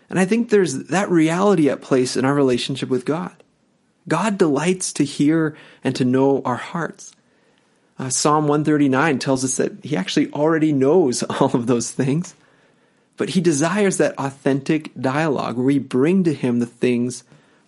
And 0.09 0.19
I 0.19 0.25
think 0.25 0.49
there's 0.49 0.87
that 0.87 1.09
reality 1.09 1.69
at 1.69 1.81
place 1.81 2.17
in 2.17 2.25
our 2.25 2.33
relationship 2.33 2.89
with 2.89 3.05
God. 3.05 3.31
God 4.05 4.37
delights 4.37 4.91
to 4.91 5.05
hear 5.05 5.55
and 5.81 5.95
to 5.95 6.03
know 6.03 6.41
our 6.43 6.57
hearts. 6.57 7.15
Uh, 7.97 8.09
Psalm 8.09 8.49
139 8.49 9.17
tells 9.19 9.45
us 9.45 9.55
that 9.55 9.85
He 9.85 9.95
actually 9.95 10.29
already 10.33 10.73
knows 10.73 11.23
all 11.39 11.55
of 11.55 11.67
those 11.67 11.89
things, 11.89 12.35
but 13.15 13.29
He 13.29 13.39
desires 13.39 13.95
that 13.95 14.19
authentic 14.19 14.93
dialogue 14.99 15.55
where 15.55 15.65
we 15.65 15.79
bring 15.79 16.25
to 16.25 16.33
Him 16.33 16.59
the 16.59 16.65
things 16.65 17.23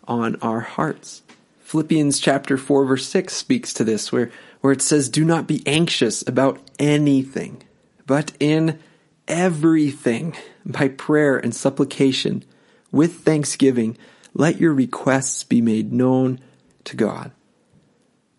on 0.10 0.36
our 0.42 0.60
hearts. 0.60 1.22
Philippians 1.62 2.20
chapter 2.20 2.58
4 2.58 2.84
verse 2.84 3.08
6 3.08 3.34
speaks 3.34 3.72
to 3.76 3.86
this 3.86 4.12
where, 4.12 4.30
where 4.60 4.74
it 4.74 4.82
says, 4.82 5.08
Do 5.08 5.24
not 5.24 5.48
be 5.48 5.64
anxious 5.66 6.22
about 6.28 6.60
anything, 6.78 7.64
but 8.06 8.34
in 8.42 8.80
everything, 9.28 10.36
by 10.66 10.88
prayer 10.88 11.38
and 11.38 11.54
supplication, 11.54 12.44
with 12.92 13.16
thanksgiving, 13.16 13.98
let 14.34 14.60
your 14.60 14.74
requests 14.74 15.44
be 15.44 15.62
made 15.62 15.92
known 15.94 16.40
to 16.86 16.96
God. 16.96 17.32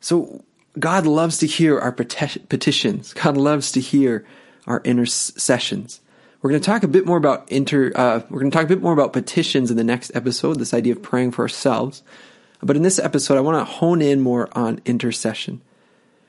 So 0.00 0.44
God 0.78 1.06
loves 1.06 1.38
to 1.38 1.46
hear 1.46 1.78
our 1.78 1.92
petitions. 1.92 3.12
God 3.12 3.36
loves 3.36 3.72
to 3.72 3.80
hear 3.80 4.26
our 4.66 4.80
intercessions. 4.84 6.00
We're 6.42 6.50
going 6.50 6.60
to 6.60 6.66
talk 6.66 6.82
a 6.82 6.88
bit 6.88 7.06
more 7.06 7.16
about 7.16 7.50
inter. 7.50 7.90
Uh, 7.94 8.20
we're 8.28 8.40
going 8.40 8.50
to 8.50 8.56
talk 8.56 8.66
a 8.66 8.68
bit 8.68 8.82
more 8.82 8.92
about 8.92 9.12
petitions 9.12 9.70
in 9.70 9.76
the 9.76 9.84
next 9.84 10.10
episode. 10.14 10.58
This 10.58 10.74
idea 10.74 10.92
of 10.92 11.02
praying 11.02 11.30
for 11.30 11.42
ourselves. 11.42 12.02
But 12.62 12.76
in 12.76 12.82
this 12.82 12.98
episode, 12.98 13.38
I 13.38 13.40
want 13.40 13.58
to 13.58 13.72
hone 13.72 14.02
in 14.02 14.20
more 14.20 14.48
on 14.52 14.80
intercession. 14.84 15.62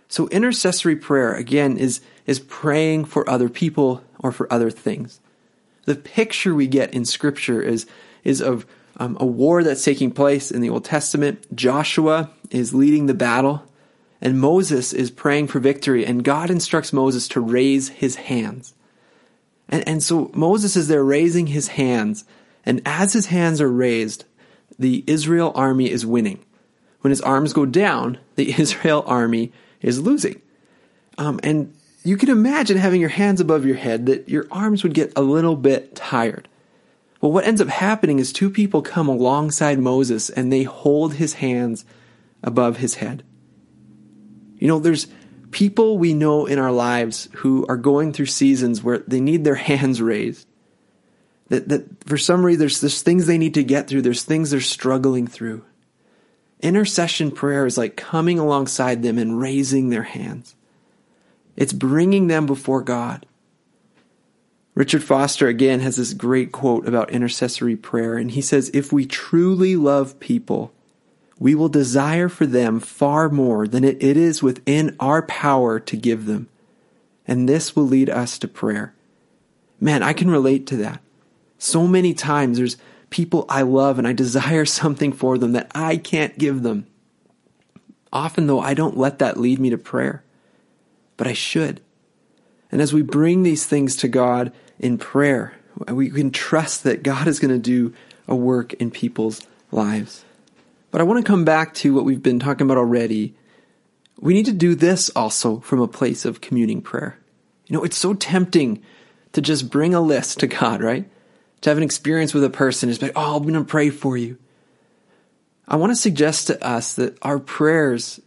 So 0.08 0.28
intercessory 0.30 0.96
prayer 0.96 1.34
again 1.34 1.78
is 1.78 2.02
is 2.26 2.40
praying 2.40 3.06
for 3.06 3.30
other 3.30 3.50
people 3.50 4.04
or 4.20 4.32
for 4.32 4.52
other 4.52 4.72
things. 4.72 5.20
The 5.86 5.96
picture 5.96 6.56
we 6.56 6.68
get 6.68 6.94
in 6.94 7.06
Scripture 7.06 7.62
is 7.62 7.86
is 8.24 8.42
of 8.42 8.66
um, 8.98 9.18
a 9.20 9.26
war 9.26 9.64
that's 9.64 9.84
taking 9.84 10.12
place 10.12 10.52
in 10.52 10.62
the 10.62 10.70
Old 10.70 10.86
Testament. 10.86 11.56
Joshua 11.56 12.32
is 12.50 12.74
leading 12.74 13.06
the 13.06 13.14
battle, 13.14 13.64
and 14.22 14.40
Moses 14.40 14.94
is 14.94 15.12
praying 15.12 15.48
for 15.48 15.60
victory. 15.60 16.06
And 16.06 16.24
God 16.24 16.50
instructs 16.50 16.94
Moses 16.94 17.28
to 17.30 17.42
raise 17.42 17.90
his 17.90 18.16
hands. 18.16 18.74
And, 19.70 19.88
and 19.88 20.04
so 20.04 20.32
Moses 20.34 20.76
is 20.76 20.88
there 20.88 21.04
raising 21.04 21.48
his 21.48 21.70
hands, 21.70 22.26
and 22.66 22.82
as 22.86 23.14
his 23.14 23.28
hands 23.28 23.62
are 23.62 23.72
raised, 23.72 24.26
the 24.80 25.04
Israel 25.08 25.52
army 25.56 25.90
is 25.90 26.06
winning. 26.06 26.44
When 27.02 27.12
his 27.12 27.22
arms 27.22 27.54
go 27.54 27.66
down, 27.66 28.18
the 28.36 28.56
Israel 28.60 29.04
army 29.06 29.52
is 29.82 30.02
losing. 30.02 30.42
Um, 31.18 31.40
and 31.44 31.74
you 32.06 32.18
can 32.18 32.30
imagine 32.30 32.78
having 32.78 33.02
your 33.02 33.10
hands 33.10 33.42
above 33.42 33.66
your 33.66 33.76
head 33.76 34.06
that 34.06 34.30
your 34.30 34.48
arms 34.52 34.84
would 34.84 34.94
get 34.94 35.12
a 35.16 35.22
little 35.22 35.56
bit 35.56 35.96
tired. 35.96 36.48
Well, 37.20 37.32
what 37.32 37.46
ends 37.46 37.60
up 37.60 37.68
happening 37.68 38.20
is 38.20 38.32
two 38.32 38.52
people 38.52 38.84
come 38.84 39.08
alongside 39.08 39.80
Moses 39.80 40.30
and 40.30 40.54
they 40.54 40.64
hold 40.64 41.16
his 41.16 41.34
hands 41.34 41.84
above 42.44 42.78
his 42.78 42.96
head. 42.96 43.24
You 44.60 44.68
know, 44.68 44.78
there's 44.78 45.08
people 45.50 45.98
we 45.98 46.14
know 46.14 46.46
in 46.46 46.60
our 46.60 46.72
lives 46.72 47.28
who 47.38 47.66
are 47.68 47.76
going 47.76 48.14
through 48.14 48.28
seasons 48.28 48.84
where 48.84 49.00
they 49.00 49.20
need 49.20 49.44
their 49.44 49.56
hands 49.72 50.00
raised. 50.00 50.48
That, 51.48 51.70
that 51.70 52.08
for 52.08 52.18
some 52.18 52.46
reason 52.46 52.60
there's, 52.60 52.82
there's 52.82 53.02
things 53.02 53.26
they 53.26 53.40
need 53.40 53.56
to 53.56 53.64
get 53.64 53.88
through, 53.88 54.04
there's 54.04 54.24
things 54.24 54.52
they're 54.52 54.62
struggling 54.62 55.26
through. 55.26 55.66
Intercession 56.60 57.32
prayer 57.32 57.66
is 57.66 57.80
like 57.80 57.98
coming 57.98 58.38
alongside 58.38 59.02
them 59.02 59.18
and 59.18 59.40
raising 59.40 59.90
their 59.90 60.04
hands. 60.04 60.56
It's 61.56 61.74
bringing 61.74 62.28
them 62.28 62.46
before 62.46 62.82
God. 62.82 63.26
Richard 64.74 65.04
Foster 65.04 65.48
again 65.48 65.80
has 65.80 65.96
this 65.96 66.14
great 66.14 66.52
quote 66.52 66.86
about 66.86 67.12
intercessory 67.12 67.78
prayer, 67.78 68.18
and 68.18 68.32
he 68.32 68.42
says, 68.42 68.70
If 68.74 68.92
we 68.92 69.06
truly 69.06 69.78
love 69.78 70.20
people, 70.20 70.74
we 71.40 71.56
will 71.56 71.70
desire 71.70 72.30
for 72.30 72.46
them 72.46 72.80
far 72.80 73.30
more 73.30 73.68
than 73.68 73.84
it 73.84 74.02
is 74.02 74.44
within 74.44 74.96
our 75.00 75.22
power 75.22 75.80
to 75.80 75.98
give 75.98 76.26
them. 76.26 76.50
And 77.28 77.48
this 77.48 77.76
will 77.76 77.86
lead 77.86 78.10
us 78.10 78.38
to 78.40 78.48
prayer. 78.48 78.94
Man, 79.80 80.04
I 80.04 80.14
can 80.14 80.30
relate 80.30 80.68
to 80.68 80.78
that. 80.78 81.02
So 81.58 81.88
many 81.88 82.14
times 82.14 82.58
there's 82.58 82.78
people 83.10 83.46
I 83.48 83.62
love 83.62 83.98
and 83.98 84.08
I 84.08 84.14
desire 84.14 84.66
something 84.66 85.14
for 85.14 85.38
them 85.38 85.54
that 85.54 85.72
I 85.74 85.98
can't 85.98 86.38
give 86.38 86.64
them. 86.64 86.86
Often, 88.14 88.48
though, 88.48 88.62
I 88.62 88.74
don't 88.74 88.98
let 88.98 89.20
that 89.20 89.40
lead 89.40 89.60
me 89.60 89.70
to 89.72 89.78
prayer, 89.78 90.24
but 91.18 91.28
I 91.28 91.34
should. 91.34 91.82
And 92.72 92.82
as 92.82 92.94
we 92.94 93.02
bring 93.02 93.44
these 93.44 93.66
things 93.66 93.96
to 93.98 94.08
God 94.08 94.52
in 94.80 94.98
prayer, 94.98 95.54
we 95.88 96.10
can 96.10 96.32
trust 96.32 96.84
that 96.84 97.04
God 97.04 97.28
is 97.28 97.40
going 97.40 97.54
to 97.54 97.60
do 97.60 97.94
a 98.28 98.36
work 98.36 98.74
in 98.74 98.92
people's 98.92 99.42
lives. 99.72 100.26
But 100.92 101.02
I 101.02 101.04
want 101.04 101.24
to 101.24 101.30
come 101.30 101.46
back 101.46 101.74
to 101.76 101.94
what 101.94 102.06
we've 102.06 102.24
been 102.24 102.40
talking 102.40 102.66
about 102.66 102.78
already. 102.78 103.36
We 104.20 104.34
need 104.34 104.46
to 104.46 104.54
do 104.54 104.76
this 104.76 105.10
also 105.16 105.60
from 105.60 105.82
a 105.82 105.88
place 105.88 106.26
of 106.26 106.42
communing 106.42 106.82
prayer. 106.82 107.20
You 107.68 107.78
know, 107.78 107.84
it's 107.84 107.98
so 107.98 108.14
tempting 108.14 108.82
to 109.34 109.42
just 109.42 109.70
bring 109.70 109.94
a 109.94 110.02
list 110.02 110.40
to 110.40 110.48
God, 110.48 110.82
right? 110.82 111.10
to 111.66 111.72
have 111.72 111.78
an 111.78 111.84
experience 111.84 112.32
with 112.32 112.44
a 112.44 112.50
person 112.52 112.90
is 112.90 113.02
like, 113.02 113.14
oh, 113.16 113.38
I'm 113.38 113.42
going 113.42 113.56
to 113.56 113.64
pray 113.64 113.90
for 113.90 114.16
you. 114.16 114.38
I 115.68 115.78
want 115.78 115.92
to 115.92 115.96
suggest 115.96 116.46
to 116.48 116.64
us 116.64 116.94
that 116.94 117.18
our 117.24 117.40
prayers 117.40 118.20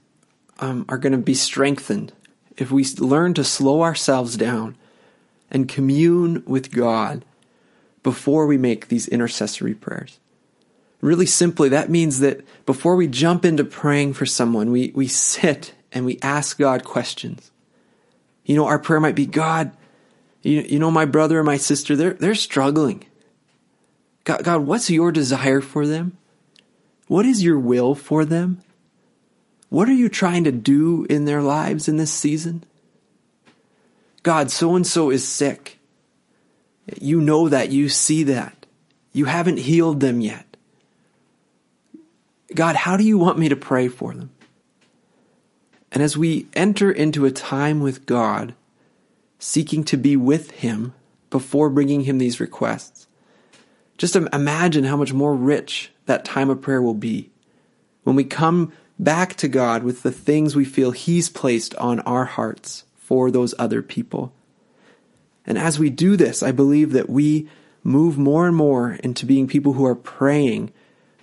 um, 0.58 0.84
are 0.88 0.98
going 0.98 1.12
to 1.12 1.18
be 1.18 1.34
strengthened 1.34 2.12
if 2.58 2.70
we 2.70 2.84
learn 2.98 3.32
to 3.34 3.44
slow 3.44 3.82
ourselves 3.82 4.36
down 4.36 4.76
and 5.50 5.68
commune 5.68 6.42
with 6.44 6.72
God 6.72 7.24
before 8.02 8.46
we 8.46 8.58
make 8.58 8.88
these 8.88 9.08
intercessory 9.08 9.74
prayers. 9.74 10.18
Really 11.00 11.26
simply, 11.26 11.68
that 11.68 11.88
means 11.88 12.18
that 12.18 12.40
before 12.66 12.96
we 12.96 13.06
jump 13.06 13.44
into 13.44 13.64
praying 13.64 14.14
for 14.14 14.26
someone, 14.26 14.72
we, 14.72 14.92
we 14.94 15.06
sit 15.06 15.72
and 15.92 16.04
we 16.04 16.18
ask 16.20 16.58
God 16.58 16.84
questions. 16.84 17.50
You 18.44 18.56
know, 18.56 18.66
our 18.66 18.80
prayer 18.80 18.98
might 18.98 19.14
be, 19.14 19.26
God, 19.26 19.70
you, 20.42 20.60
you 20.62 20.78
know, 20.80 20.90
my 20.90 21.04
brother 21.04 21.38
and 21.38 21.46
my 21.46 21.56
sister, 21.56 21.94
they're, 21.94 22.14
they're 22.14 22.34
struggling. 22.34 23.04
God, 24.24 24.42
God, 24.42 24.66
what's 24.66 24.90
your 24.90 25.12
desire 25.12 25.60
for 25.60 25.86
them? 25.86 26.18
What 27.06 27.24
is 27.24 27.44
your 27.44 27.58
will 27.58 27.94
for 27.94 28.24
them? 28.24 28.62
What 29.68 29.88
are 29.88 29.94
you 29.94 30.08
trying 30.08 30.44
to 30.44 30.52
do 30.52 31.06
in 31.10 31.24
their 31.24 31.42
lives 31.42 31.88
in 31.88 31.96
this 31.96 32.12
season? 32.12 32.64
God, 34.22 34.50
so 34.50 34.74
and 34.74 34.86
so 34.86 35.10
is 35.10 35.26
sick. 35.26 35.78
You 37.00 37.20
know 37.20 37.48
that. 37.48 37.70
You 37.70 37.88
see 37.88 38.22
that. 38.24 38.66
You 39.12 39.26
haven't 39.26 39.58
healed 39.58 40.00
them 40.00 40.20
yet. 40.20 40.56
God, 42.54 42.76
how 42.76 42.96
do 42.96 43.04
you 43.04 43.18
want 43.18 43.38
me 43.38 43.48
to 43.48 43.56
pray 43.56 43.88
for 43.88 44.14
them? 44.14 44.30
And 45.92 46.02
as 46.02 46.16
we 46.16 46.48
enter 46.54 46.90
into 46.90 47.24
a 47.24 47.30
time 47.30 47.80
with 47.80 48.06
God, 48.06 48.54
seeking 49.38 49.84
to 49.84 49.96
be 49.96 50.16
with 50.16 50.50
Him 50.52 50.94
before 51.30 51.70
bringing 51.70 52.02
Him 52.02 52.18
these 52.18 52.40
requests, 52.40 53.06
just 53.96 54.16
imagine 54.16 54.84
how 54.84 54.96
much 54.96 55.12
more 55.12 55.34
rich 55.34 55.90
that 56.06 56.24
time 56.24 56.50
of 56.50 56.62
prayer 56.62 56.80
will 56.80 56.94
be 56.94 57.30
when 58.04 58.16
we 58.16 58.24
come 58.24 58.72
back 58.98 59.34
to 59.36 59.48
God 59.48 59.82
with 59.82 60.02
the 60.02 60.12
things 60.12 60.56
we 60.56 60.64
feel 60.64 60.90
He's 60.90 61.28
placed 61.28 61.74
on 61.76 62.00
our 62.00 62.24
hearts 62.24 62.84
for 62.96 63.30
those 63.30 63.54
other 63.58 63.82
people. 63.82 64.32
And 65.46 65.56
as 65.56 65.78
we 65.78 65.90
do 65.90 66.16
this, 66.16 66.42
I 66.42 66.52
believe 66.52 66.92
that 66.92 67.08
we 67.08 67.48
move 67.82 68.18
more 68.18 68.46
and 68.46 68.56
more 68.56 68.92
into 69.02 69.24
being 69.24 69.46
people 69.46 69.74
who 69.74 69.86
are 69.86 69.94
praying 69.94 70.72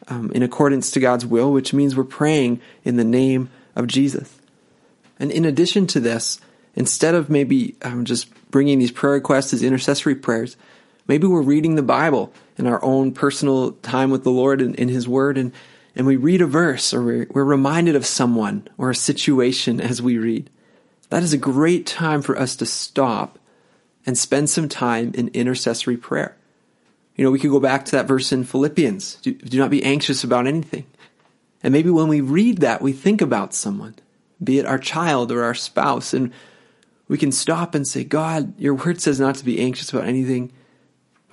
um, 0.08 0.32
in 0.32 0.42
accordance 0.42 0.92
to 0.92 1.00
God's 1.00 1.26
will, 1.26 1.52
which 1.52 1.74
means 1.74 1.96
we're 1.96 2.04
praying 2.04 2.60
in 2.84 2.96
the 2.96 3.04
name 3.04 3.50
of 3.76 3.88
Jesus. 3.88 4.40
And 5.20 5.32
in 5.32 5.46
addition 5.46 5.88
to 5.88 6.00
this, 6.00 6.40
instead 6.76 7.14
of 7.14 7.30
maybe 7.30 7.76
um, 7.84 8.06
just 8.06 8.28
bringing 8.50 8.80
these 8.80 8.92
prayer 8.92 9.14
requests 9.14 9.54
as 9.54 9.64
intercessory 9.64 10.16
prayers, 10.16 10.58
Maybe 11.08 11.28
we're 11.28 11.42
reading 11.42 11.76
the 11.76 11.84
Bible 11.84 12.34
in 12.58 12.66
our 12.66 12.84
own 12.84 13.12
personal 13.12 13.74
time 13.74 14.10
with 14.10 14.24
the 14.24 14.32
Lord 14.32 14.62
and 14.62 14.76
in 14.76 14.88
His 14.88 15.08
Word, 15.08 15.38
and, 15.38 15.52
and 15.96 16.06
we 16.06 16.16
read 16.16 16.42
a 16.42 16.46
verse 16.46 16.94
or 16.94 17.28
we're, 17.30 17.44
reminded 17.44 17.96
of 17.96 18.06
someone 18.06 18.68
or 18.78 18.90
a 18.90 18.96
situation 18.96 19.80
as 19.80 20.02
we 20.02 20.18
read. 20.18 20.50
That 21.10 21.24
is 21.24 21.34
a 21.34 21.38
great 21.38 21.86
time 21.86 22.22
for 22.22 22.38
us 22.38 22.56
to 22.58 22.66
stop 22.66 23.40
and 24.06 24.18
spend 24.18 24.50
some 24.50 24.68
time 24.68 25.14
in 25.16 25.30
intercessory 25.30 25.98
prayer. 25.98 26.36
You 27.16 27.24
know, 27.24 27.32
we 27.32 27.40
could 27.40 27.52
go 27.52 27.60
back 27.60 27.86
to 27.86 27.92
that 27.94 28.08
verse 28.08 28.32
in 28.32 28.44
Philippians 28.44 29.16
do, 29.16 29.32
do 29.34 29.58
not 29.58 29.70
be 29.70 29.84
anxious 29.84 30.24
about 30.24 30.48
anything. 30.48 30.86
And 31.64 31.72
maybe 31.72 31.90
when 31.90 32.10
we 32.10 32.22
read 32.22 32.60
that, 32.60 32.82
we 32.82 32.92
think 32.92 33.22
about 33.22 33.54
someone, 33.54 33.96
be 34.44 34.60
it 34.60 34.66
our 34.66 34.78
child 34.78 35.32
or 35.32 35.44
our 35.44 35.56
spouse, 35.56 36.14
and 36.14 36.34
we 37.08 37.18
can 37.18 37.32
stop 37.32 37.74
and 37.74 37.88
say, 37.88 38.04
God, 38.04 38.60
your 38.60 38.74
word 38.74 39.00
says 39.00 39.20
not 39.20 39.36
to 39.36 39.46
be 39.46 39.60
anxious 39.62 39.92
about 39.92 40.08
anything 40.08 40.52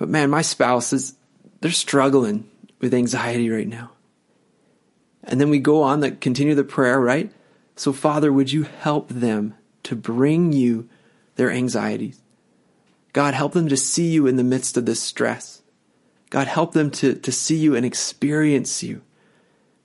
but 0.03 0.09
man, 0.09 0.29
my 0.29 0.41
spouse 0.41 0.91
is, 0.91 1.15
they're 1.61 1.71
struggling 1.71 2.49
with 2.81 2.93
anxiety 2.93 3.49
right 3.49 3.65
now. 3.65 3.91
And 5.23 5.39
then 5.39 5.49
we 5.49 5.59
go 5.59 5.81
on 5.81 6.01
that 6.01 6.21
continue 6.21 6.55
the 6.55 6.63
prayer, 6.63 6.99
right? 6.99 7.31
So 7.75 7.93
Father, 7.93 8.31
would 8.31 8.51
you 8.51 8.63
help 8.63 9.09
them 9.09 9.55
to 9.83 9.95
bring 9.95 10.53
you 10.53 10.89
their 11.35 11.51
anxieties? 11.51 12.21
God, 13.13 13.33
help 13.33 13.53
them 13.53 13.69
to 13.69 13.77
see 13.77 14.09
you 14.09 14.27
in 14.27 14.35
the 14.35 14.43
midst 14.43 14.75
of 14.75 14.85
this 14.85 15.01
stress. 15.01 15.61
God, 16.29 16.47
help 16.47 16.73
them 16.73 16.89
to, 16.91 17.13
to 17.13 17.31
see 17.31 17.55
you 17.55 17.75
and 17.75 17.85
experience 17.85 18.81
you 18.81 19.01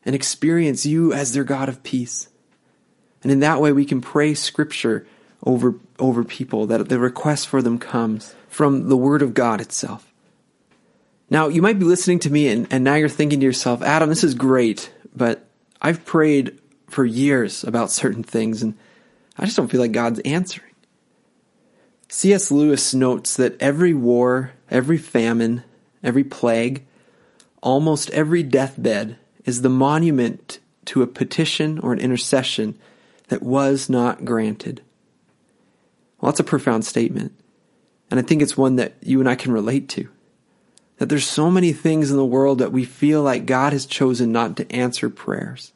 and 0.04 0.14
experience 0.14 0.86
you 0.86 1.12
as 1.12 1.34
their 1.34 1.44
God 1.44 1.68
of 1.68 1.82
peace. 1.82 2.28
And 3.22 3.30
in 3.30 3.40
that 3.40 3.60
way, 3.60 3.72
we 3.72 3.84
can 3.84 4.00
pray 4.00 4.32
scripture 4.32 5.06
over, 5.44 5.74
over 5.98 6.24
people, 6.24 6.66
that 6.66 6.88
the 6.88 6.98
request 6.98 7.48
for 7.48 7.60
them 7.60 7.78
comes 7.78 8.34
from 8.48 8.88
the 8.88 8.96
Word 8.96 9.20
of 9.20 9.34
God 9.34 9.60
itself. 9.60 10.10
Now, 11.28 11.48
you 11.48 11.60
might 11.60 11.78
be 11.78 11.84
listening 11.84 12.20
to 12.20 12.30
me 12.30 12.48
and, 12.48 12.66
and 12.70 12.82
now 12.82 12.94
you're 12.94 13.10
thinking 13.10 13.40
to 13.40 13.46
yourself, 13.46 13.82
Adam, 13.82 14.08
this 14.08 14.24
is 14.24 14.34
great, 14.34 14.90
but 15.18 15.46
I've 15.82 16.04
prayed 16.04 16.58
for 16.88 17.04
years 17.04 17.64
about 17.64 17.90
certain 17.90 18.22
things 18.22 18.62
and 18.62 18.76
I 19.36 19.44
just 19.44 19.56
don't 19.56 19.68
feel 19.68 19.80
like 19.80 19.92
God's 19.92 20.20
answering. 20.20 20.72
C.S. 22.08 22.50
Lewis 22.50 22.94
notes 22.94 23.36
that 23.36 23.60
every 23.60 23.92
war, 23.92 24.52
every 24.70 24.96
famine, 24.96 25.62
every 26.02 26.24
plague, 26.24 26.86
almost 27.62 28.10
every 28.10 28.42
deathbed 28.42 29.18
is 29.44 29.62
the 29.62 29.68
monument 29.68 30.58
to 30.86 31.02
a 31.02 31.06
petition 31.06 31.78
or 31.80 31.92
an 31.92 32.00
intercession 32.00 32.78
that 33.28 33.42
was 33.42 33.90
not 33.90 34.24
granted. 34.24 34.82
Well, 36.20 36.32
that's 36.32 36.40
a 36.40 36.44
profound 36.44 36.86
statement. 36.86 37.32
And 38.10 38.18
I 38.18 38.22
think 38.22 38.40
it's 38.40 38.56
one 38.56 38.76
that 38.76 38.94
you 39.02 39.20
and 39.20 39.28
I 39.28 39.34
can 39.34 39.52
relate 39.52 39.88
to. 39.90 40.08
That 40.98 41.08
there's 41.08 41.26
so 41.26 41.50
many 41.50 41.72
things 41.72 42.10
in 42.10 42.16
the 42.16 42.24
world 42.24 42.58
that 42.58 42.72
we 42.72 42.84
feel 42.84 43.22
like 43.22 43.46
God 43.46 43.72
has 43.72 43.86
chosen 43.86 44.32
not 44.32 44.56
to 44.56 44.70
answer 44.72 45.08
prayers. 45.08 45.72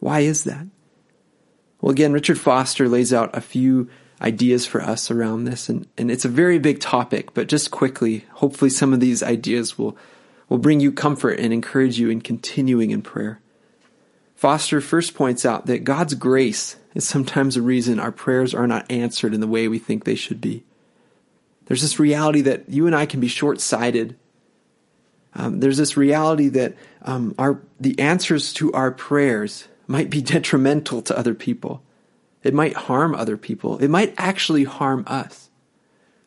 Why 0.00 0.20
is 0.20 0.44
that? 0.44 0.66
Well, 1.80 1.92
again, 1.92 2.12
Richard 2.12 2.38
Foster 2.38 2.88
lays 2.88 3.12
out 3.12 3.36
a 3.36 3.40
few 3.40 3.88
ideas 4.20 4.66
for 4.66 4.82
us 4.82 5.10
around 5.10 5.44
this, 5.44 5.68
and, 5.68 5.86
and 5.96 6.10
it's 6.10 6.24
a 6.24 6.28
very 6.28 6.58
big 6.58 6.80
topic, 6.80 7.32
but 7.34 7.48
just 7.48 7.70
quickly, 7.70 8.24
hopefully 8.34 8.70
some 8.70 8.92
of 8.92 9.00
these 9.00 9.22
ideas 9.22 9.78
will, 9.78 9.96
will 10.48 10.58
bring 10.58 10.80
you 10.80 10.90
comfort 10.90 11.38
and 11.38 11.52
encourage 11.52 11.98
you 11.98 12.10
in 12.10 12.20
continuing 12.20 12.90
in 12.90 13.00
prayer. 13.00 13.40
Foster 14.34 14.80
first 14.80 15.14
points 15.14 15.44
out 15.44 15.66
that 15.66 15.84
God's 15.84 16.14
grace 16.14 16.76
is 16.94 17.06
sometimes 17.06 17.56
a 17.56 17.62
reason 17.62 17.98
our 17.98 18.12
prayers 18.12 18.54
are 18.54 18.66
not 18.66 18.90
answered 18.90 19.34
in 19.34 19.40
the 19.40 19.46
way 19.46 19.68
we 19.68 19.78
think 19.78 20.04
they 20.04 20.14
should 20.14 20.40
be. 20.40 20.64
There's 21.68 21.82
this 21.82 21.98
reality 21.98 22.40
that 22.40 22.68
you 22.68 22.86
and 22.86 22.96
I 22.96 23.06
can 23.06 23.20
be 23.20 23.28
short 23.28 23.60
sighted. 23.60 24.16
Um, 25.34 25.60
there's 25.60 25.76
this 25.76 25.96
reality 25.96 26.48
that 26.48 26.74
um, 27.02 27.34
our 27.38 27.60
the 27.78 27.98
answers 27.98 28.52
to 28.54 28.72
our 28.72 28.90
prayers 28.90 29.68
might 29.86 30.10
be 30.10 30.22
detrimental 30.34 31.02
to 31.02 31.16
other 31.16 31.34
people. 31.34 31.82
It 32.42 32.54
might 32.54 32.74
harm 32.74 33.14
other 33.14 33.36
people. 33.36 33.78
It 33.78 33.88
might 33.88 34.14
actually 34.16 34.64
harm 34.64 35.04
us. 35.06 35.50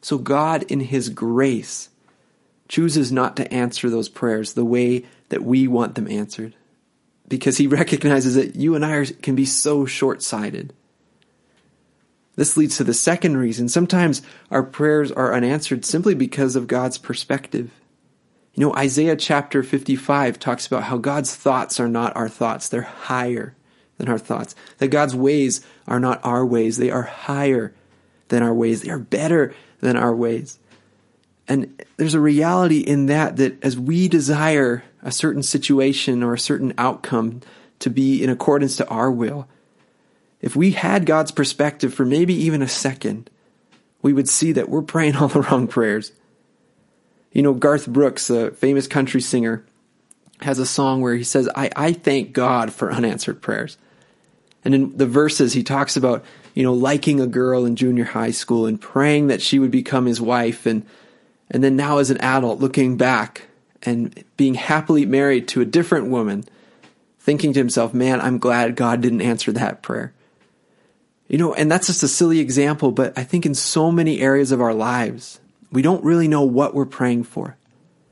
So 0.01 0.17
God, 0.17 0.63
in 0.63 0.79
His 0.79 1.09
grace, 1.09 1.89
chooses 2.67 3.11
not 3.11 3.35
to 3.37 3.51
answer 3.51 3.89
those 3.89 4.09
prayers 4.09 4.53
the 4.53 4.65
way 4.65 5.05
that 5.29 5.43
we 5.43 5.67
want 5.67 5.95
them 5.95 6.07
answered 6.07 6.55
because 7.27 7.57
he 7.57 7.65
recognizes 7.81 8.35
that 8.35 8.55
you 8.55 8.75
and 8.75 8.85
I 8.85 9.05
can 9.05 9.33
be 9.33 9.45
so 9.45 9.85
short 9.85 10.21
sighted. 10.21 10.73
This 12.35 12.55
leads 12.55 12.77
to 12.77 12.83
the 12.83 12.93
second 12.93 13.37
reason. 13.37 13.67
Sometimes 13.67 14.21
our 14.49 14.63
prayers 14.63 15.11
are 15.11 15.33
unanswered 15.33 15.83
simply 15.83 16.15
because 16.15 16.55
of 16.55 16.67
God's 16.67 16.97
perspective. 16.97 17.71
You 18.53 18.65
know, 18.65 18.75
Isaiah 18.75 19.15
chapter 19.15 19.63
55 19.63 20.39
talks 20.39 20.67
about 20.67 20.83
how 20.83 20.97
God's 20.97 21.35
thoughts 21.35 21.79
are 21.79 21.87
not 21.87 22.15
our 22.15 22.29
thoughts, 22.29 22.69
they're 22.69 22.81
higher 22.81 23.55
than 23.97 24.09
our 24.09 24.17
thoughts. 24.17 24.55
That 24.79 24.89
God's 24.89 25.15
ways 25.15 25.65
are 25.87 25.99
not 25.99 26.19
our 26.23 26.45
ways, 26.45 26.77
they 26.77 26.89
are 26.89 27.03
higher 27.03 27.73
than 28.29 28.43
our 28.43 28.53
ways, 28.53 28.81
they 28.81 28.89
are 28.89 28.99
better 28.99 29.53
than 29.79 29.95
our 29.95 30.15
ways. 30.15 30.57
And 31.47 31.81
there's 31.97 32.13
a 32.13 32.19
reality 32.19 32.79
in 32.79 33.07
that 33.07 33.37
that 33.37 33.63
as 33.63 33.77
we 33.77 34.07
desire 34.07 34.83
a 35.01 35.11
certain 35.11 35.43
situation 35.43 36.23
or 36.23 36.33
a 36.33 36.39
certain 36.39 36.73
outcome 36.77 37.41
to 37.79 37.89
be 37.89 38.23
in 38.23 38.29
accordance 38.29 38.77
to 38.77 38.87
our 38.87 39.11
will, 39.11 39.47
if 40.41 40.55
we 40.55 40.71
had 40.71 41.05
God's 41.05 41.31
perspective 41.31 41.93
for 41.93 42.05
maybe 42.05 42.33
even 42.33 42.61
a 42.61 42.67
second, 42.67 43.29
we 44.01 44.13
would 44.13 44.27
see 44.27 44.51
that 44.53 44.69
we're 44.69 44.81
praying 44.81 45.15
all 45.17 45.27
the 45.27 45.41
wrong 45.41 45.67
prayers. 45.67 46.11
You 47.31 47.41
know, 47.41 47.53
Garth 47.53 47.87
Brooks, 47.87 48.29
a 48.29 48.51
famous 48.51 48.87
country 48.87 49.21
singer, 49.21 49.63
has 50.41 50.59
a 50.59 50.65
song 50.65 51.01
where 51.01 51.15
he 51.15 51.23
says, 51.23 51.47
I, 51.55 51.69
I 51.75 51.93
thank 51.93 52.33
God 52.33 52.73
for 52.73 52.91
unanswered 52.91 53.41
prayers. 53.41 53.77
And 54.65 54.75
in 54.75 54.97
the 54.97 55.05
verses, 55.05 55.53
he 55.53 55.63
talks 55.63 55.95
about, 55.95 56.25
you 56.53 56.63
know, 56.63 56.73
liking 56.73 57.19
a 57.19 57.27
girl 57.27 57.65
in 57.65 57.75
junior 57.75 58.03
high 58.03 58.31
school 58.31 58.65
and 58.65 58.81
praying 58.81 59.27
that 59.27 59.41
she 59.41 59.59
would 59.59 59.71
become 59.71 60.05
his 60.05 60.19
wife 60.19 60.65
and 60.65 60.85
and 61.53 61.61
then 61.61 61.75
now 61.75 61.97
as 61.97 62.09
an 62.09 62.17
adult 62.21 62.61
looking 62.61 62.95
back 62.95 63.47
and 63.83 64.23
being 64.37 64.53
happily 64.53 65.05
married 65.05 65.49
to 65.49 65.59
a 65.59 65.65
different 65.65 66.07
woman, 66.07 66.45
thinking 67.19 67.51
to 67.51 67.59
himself, 67.59 67.93
man, 67.93 68.21
I'm 68.21 68.37
glad 68.37 68.77
God 68.77 69.01
didn't 69.01 69.21
answer 69.21 69.51
that 69.51 69.81
prayer. 69.81 70.13
You 71.31 71.37
know, 71.37 71.53
and 71.53 71.71
that's 71.71 71.87
just 71.87 72.03
a 72.03 72.09
silly 72.09 72.39
example, 72.39 72.91
but 72.91 73.17
I 73.17 73.23
think 73.23 73.45
in 73.45 73.55
so 73.55 73.89
many 73.89 74.19
areas 74.19 74.51
of 74.51 74.59
our 74.59 74.73
lives, 74.73 75.39
we 75.71 75.81
don't 75.81 76.03
really 76.03 76.27
know 76.27 76.41
what 76.41 76.73
we're 76.73 76.85
praying 76.85 77.23
for. 77.23 77.55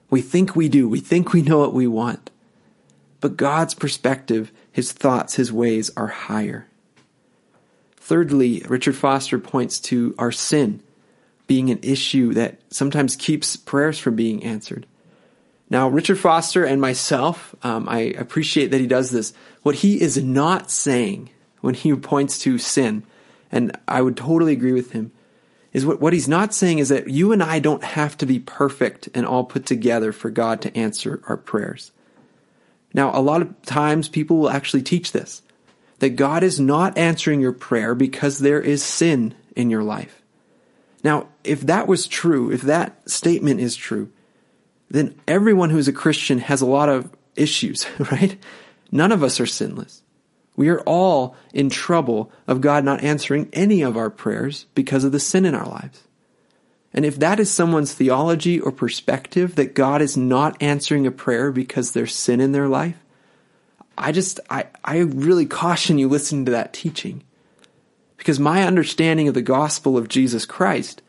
We 0.09 0.21
think 0.21 0.55
we 0.55 0.69
do. 0.69 0.87
We 0.87 1.01
think 1.01 1.33
we 1.33 1.41
know 1.41 1.59
what 1.59 1.73
we 1.73 1.85
want. 1.85 2.31
But 3.19 3.35
God's 3.35 3.73
perspective, 3.73 4.53
His 4.71 4.93
thoughts, 4.93 5.35
His 5.35 5.51
ways 5.51 5.91
are 5.97 6.07
higher. 6.07 6.67
Thirdly, 7.97 8.63
Richard 8.69 8.95
Foster 8.95 9.37
points 9.37 9.81
to 9.81 10.15
our 10.17 10.31
sin 10.31 10.81
being 11.45 11.69
an 11.69 11.79
issue 11.83 12.33
that 12.35 12.61
sometimes 12.69 13.17
keeps 13.17 13.57
prayers 13.57 13.99
from 13.99 14.15
being 14.15 14.45
answered. 14.45 14.85
Now, 15.69 15.89
Richard 15.89 16.19
Foster 16.19 16.63
and 16.63 16.79
myself, 16.79 17.53
um, 17.63 17.89
I 17.89 17.99
appreciate 17.99 18.71
that 18.71 18.79
he 18.79 18.87
does 18.87 19.11
this. 19.11 19.33
What 19.61 19.75
he 19.75 19.99
is 19.99 20.23
not 20.23 20.71
saying 20.71 21.31
when 21.61 21.73
he 21.73 21.93
points 21.95 22.39
to 22.39 22.57
sin, 22.57 23.03
and 23.51 23.77
I 23.87 24.01
would 24.01 24.17
totally 24.17 24.53
agree 24.53 24.73
with 24.73 24.91
him, 24.91 25.11
is 25.73 25.85
what, 25.85 26.01
what 26.01 26.13
he's 26.13 26.27
not 26.27 26.53
saying 26.53 26.79
is 26.79 26.89
that 26.89 27.09
you 27.09 27.31
and 27.31 27.43
I 27.43 27.59
don't 27.59 27.83
have 27.83 28.17
to 28.17 28.25
be 28.25 28.39
perfect 28.39 29.09
and 29.13 29.25
all 29.25 29.43
put 29.43 29.65
together 29.65 30.11
for 30.11 30.29
God 30.29 30.61
to 30.61 30.75
answer 30.75 31.21
our 31.27 31.37
prayers. 31.37 31.91
Now, 32.93 33.17
a 33.17 33.21
lot 33.21 33.41
of 33.41 33.61
times 33.63 34.09
people 34.09 34.37
will 34.37 34.49
actually 34.49 34.81
teach 34.81 35.11
this 35.11 35.41
that 35.99 36.11
God 36.11 36.43
is 36.43 36.59
not 36.59 36.97
answering 36.97 37.41
your 37.41 37.51
prayer 37.51 37.93
because 37.93 38.39
there 38.39 38.61
is 38.61 38.81
sin 38.81 39.35
in 39.55 39.69
your 39.69 39.83
life. 39.83 40.21
Now, 41.03 41.27
if 41.43 41.61
that 41.61 41.87
was 41.87 42.07
true, 42.07 42.51
if 42.51 42.61
that 42.61 43.09
statement 43.09 43.59
is 43.59 43.75
true, 43.75 44.09
then 44.89 45.15
everyone 45.27 45.69
who's 45.69 45.87
a 45.87 45.93
Christian 45.93 46.39
has 46.39 46.61
a 46.61 46.65
lot 46.65 46.89
of 46.89 47.11
issues, 47.35 47.85
right? 48.11 48.37
None 48.91 49.11
of 49.11 49.23
us 49.23 49.39
are 49.39 49.45
sinless. 49.45 50.01
We 50.59 50.67
are 50.67 50.81
all 50.81 51.37
in 51.53 51.69
trouble 51.69 52.33
of 52.45 52.59
God 52.59 52.83
not 52.83 53.01
answering 53.01 53.47
any 53.53 53.81
of 53.81 53.95
our 53.95 54.09
prayers 54.09 54.65
because 54.75 55.05
of 55.05 55.13
the 55.13 55.19
sin 55.19 55.45
in 55.45 55.55
our 55.55 55.65
lives. 55.65 56.03
And 56.93 57.05
if 57.05 57.17
that 57.19 57.39
is 57.39 57.49
someone's 57.49 57.93
theology 57.93 58.59
or 58.59 58.73
perspective 58.73 59.55
that 59.55 59.73
God 59.73 60.01
is 60.01 60.17
not 60.17 60.61
answering 60.61 61.07
a 61.07 61.11
prayer 61.11 61.53
because 61.53 61.93
there's 61.93 62.13
sin 62.13 62.41
in 62.41 62.51
their 62.51 62.67
life, 62.67 62.97
I 63.97 64.11
just, 64.11 64.41
I, 64.49 64.65
I 64.83 64.97
really 64.97 65.45
caution 65.45 65.97
you 65.97 66.09
listening 66.09 66.43
to 66.43 66.51
that 66.51 66.73
teaching. 66.73 67.23
Because 68.17 68.37
my 68.37 68.63
understanding 68.63 69.29
of 69.29 69.35
the 69.35 69.41
gospel 69.41 69.97
of 69.97 70.09
Jesus 70.09 70.45
Christ 70.45 71.01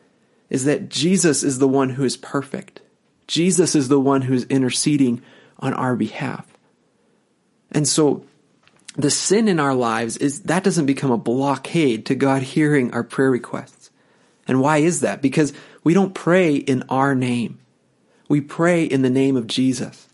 is 0.49 0.63
that 0.63 0.87
Jesus 0.87 1.43
is 1.43 1.59
the 1.59 1.67
one 1.67 1.89
who 1.89 2.05
is 2.05 2.15
perfect. 2.15 2.79
Jesus 3.27 3.75
is 3.75 3.89
the 3.89 3.99
one 3.99 4.21
who 4.21 4.33
is 4.33 4.45
interceding 4.45 5.21
on 5.59 5.73
our 5.73 5.97
behalf. 5.97 6.47
And 7.69 7.85
so 7.85 8.23
the 8.95 9.09
sin 9.09 9.47
in 9.47 9.59
our 9.59 9.73
lives 9.73 10.17
is 10.17 10.43
that 10.43 10.63
doesn't 10.63 10.85
become 10.85 11.11
a 11.11 11.17
blockade 11.17 12.05
to 12.07 12.15
God 12.15 12.43
hearing 12.43 12.93
our 12.93 13.03
prayer 13.03 13.31
requests. 13.31 13.89
And 14.47 14.59
why 14.59 14.77
is 14.77 15.01
that? 15.01 15.21
Because 15.21 15.53
we 15.83 15.93
don't 15.93 16.13
pray 16.13 16.55
in 16.55 16.83
our 16.89 17.15
name. 17.15 17.59
We 18.27 18.41
pray 18.41 18.83
in 18.83 19.01
the 19.01 19.09
name 19.09 19.37
of 19.37 19.47
Jesus. 19.47 20.07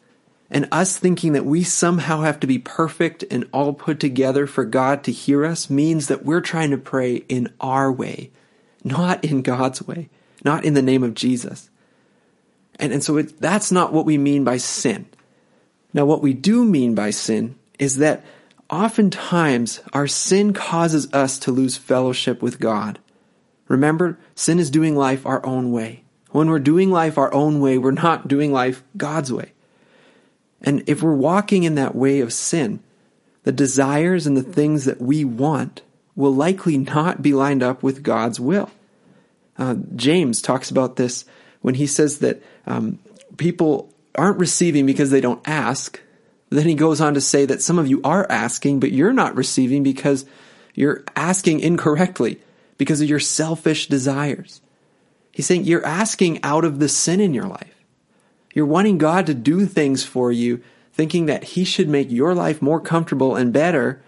And 0.50 0.68
us 0.72 0.98
thinking 0.98 1.34
that 1.34 1.46
we 1.46 1.64
somehow 1.64 2.22
have 2.22 2.40
to 2.40 2.48
be 2.48 2.60
perfect 2.60 3.24
and 3.30 3.50
all 3.52 3.74
put 3.74 4.00
together 4.00 4.48
for 4.48 4.64
God 4.64 5.04
to 5.04 5.12
hear 5.12 5.46
us 5.46 5.70
means 5.70 6.08
that 6.08 6.24
we're 6.24 6.42
trying 6.42 6.72
to 6.72 6.78
pray 6.78 7.16
in 7.28 7.52
our 7.60 7.92
way, 7.92 8.32
not 8.84 9.26
in 9.26 9.42
God's 9.42 9.86
way, 9.86 10.10
not 10.46 10.64
in 10.64 10.74
the 10.74 10.82
name 10.82 11.04
of 11.04 11.16
Jesus. 11.16 11.70
And, 12.80 12.94
and 12.94 13.04
so 13.04 13.18
it, 13.18 13.42
that's 13.42 13.72
not 13.72 13.92
what 13.92 14.06
we 14.06 14.18
mean 14.18 14.44
by 14.44 14.58
sin. 14.58 15.08
Now, 15.94 16.06
what 16.06 16.22
we 16.22 16.34
do 16.34 16.64
mean 16.64 16.96
by 16.96 17.10
sin 17.10 17.56
is 17.80 17.98
that 17.98 18.24
oftentimes 18.70 19.82
our 19.94 20.08
sin 20.08 20.54
causes 20.54 21.12
us 21.14 21.40
to 21.40 21.52
lose 21.52 21.78
fellowship 21.78 22.42
with 22.42 22.60
God. 22.60 23.00
Remember, 23.68 24.18
sin 24.36 24.60
is 24.60 24.70
doing 24.70 24.96
life 24.96 25.26
our 25.26 25.46
own 25.46 25.72
way. 25.72 26.04
When 26.32 26.50
we're 26.50 26.60
doing 26.60 26.92
life 26.92 27.18
our 27.18 27.34
own 27.34 27.60
way, 27.60 27.78
we're 27.78 27.92
not 27.92 28.28
doing 28.28 28.52
life 28.52 28.84
God's 28.96 29.32
way. 29.32 29.54
And 30.62 30.84
if 30.88 31.02
we're 31.02 31.14
walking 31.14 31.64
in 31.64 31.76
that 31.76 31.96
way 31.96 32.20
of 32.20 32.34
sin, 32.34 32.82
the 33.44 33.52
desires 33.52 34.28
and 34.28 34.36
the 34.36 34.44
things 34.44 34.86
that 34.86 35.02
we 35.02 35.24
want 35.24 35.82
will 36.16 36.34
likely 36.34 36.78
not 36.78 37.22
be 37.22 37.34
lined 37.34 37.64
up 37.64 37.84
with 37.84 38.04
God's 38.04 38.40
will. 38.40 38.70
Uh, 39.58 39.76
James 39.96 40.42
talks 40.42 40.70
about 40.70 40.96
this 40.96 41.26
when 41.62 41.76
he 41.76 41.88
says 41.88 42.20
that 42.20 42.42
um, 42.66 43.00
people 43.38 43.94
aren't 44.16 44.40
receiving 44.40 44.86
because 44.86 45.12
they 45.12 45.22
don't 45.22 45.48
ask. 45.48 46.02
Then 46.50 46.68
he 46.68 46.76
goes 46.76 47.02
on 47.02 47.14
to 47.16 47.22
say 47.22 47.46
that 47.46 47.62
some 47.62 47.78
of 47.78 47.88
you 47.88 48.02
are 48.04 48.26
asking, 48.30 48.80
but 48.80 48.92
you're 48.92 49.14
not 49.14 49.36
receiving 49.36 49.84
because 49.84 50.26
you're 50.74 51.04
asking 51.16 51.60
incorrectly 51.60 52.40
because 52.78 53.02
of 53.02 53.10
your 53.10 53.20
selfish 53.20 53.88
desires. 53.88 54.62
He's 55.32 55.46
saying 55.46 55.66
you're 55.66 55.86
asking 55.86 56.44
out 56.44 56.64
of 56.64 56.80
the 56.80 56.90
sin 56.90 57.20
in 57.20 57.34
your 57.34 57.48
life. 57.48 57.76
You're 58.54 58.66
wanting 58.66 58.98
God 58.98 59.26
to 59.28 59.34
do 59.34 59.66
things 59.66 60.04
for 60.04 60.32
you, 60.32 60.64
thinking 60.94 61.26
that 61.28 61.44
He 61.44 61.64
should 61.64 61.90
make 61.90 62.10
your 62.10 62.34
life 62.34 62.62
more 62.62 62.80
comfortable 62.80 63.36
and 63.36 63.54
better, 63.54 64.02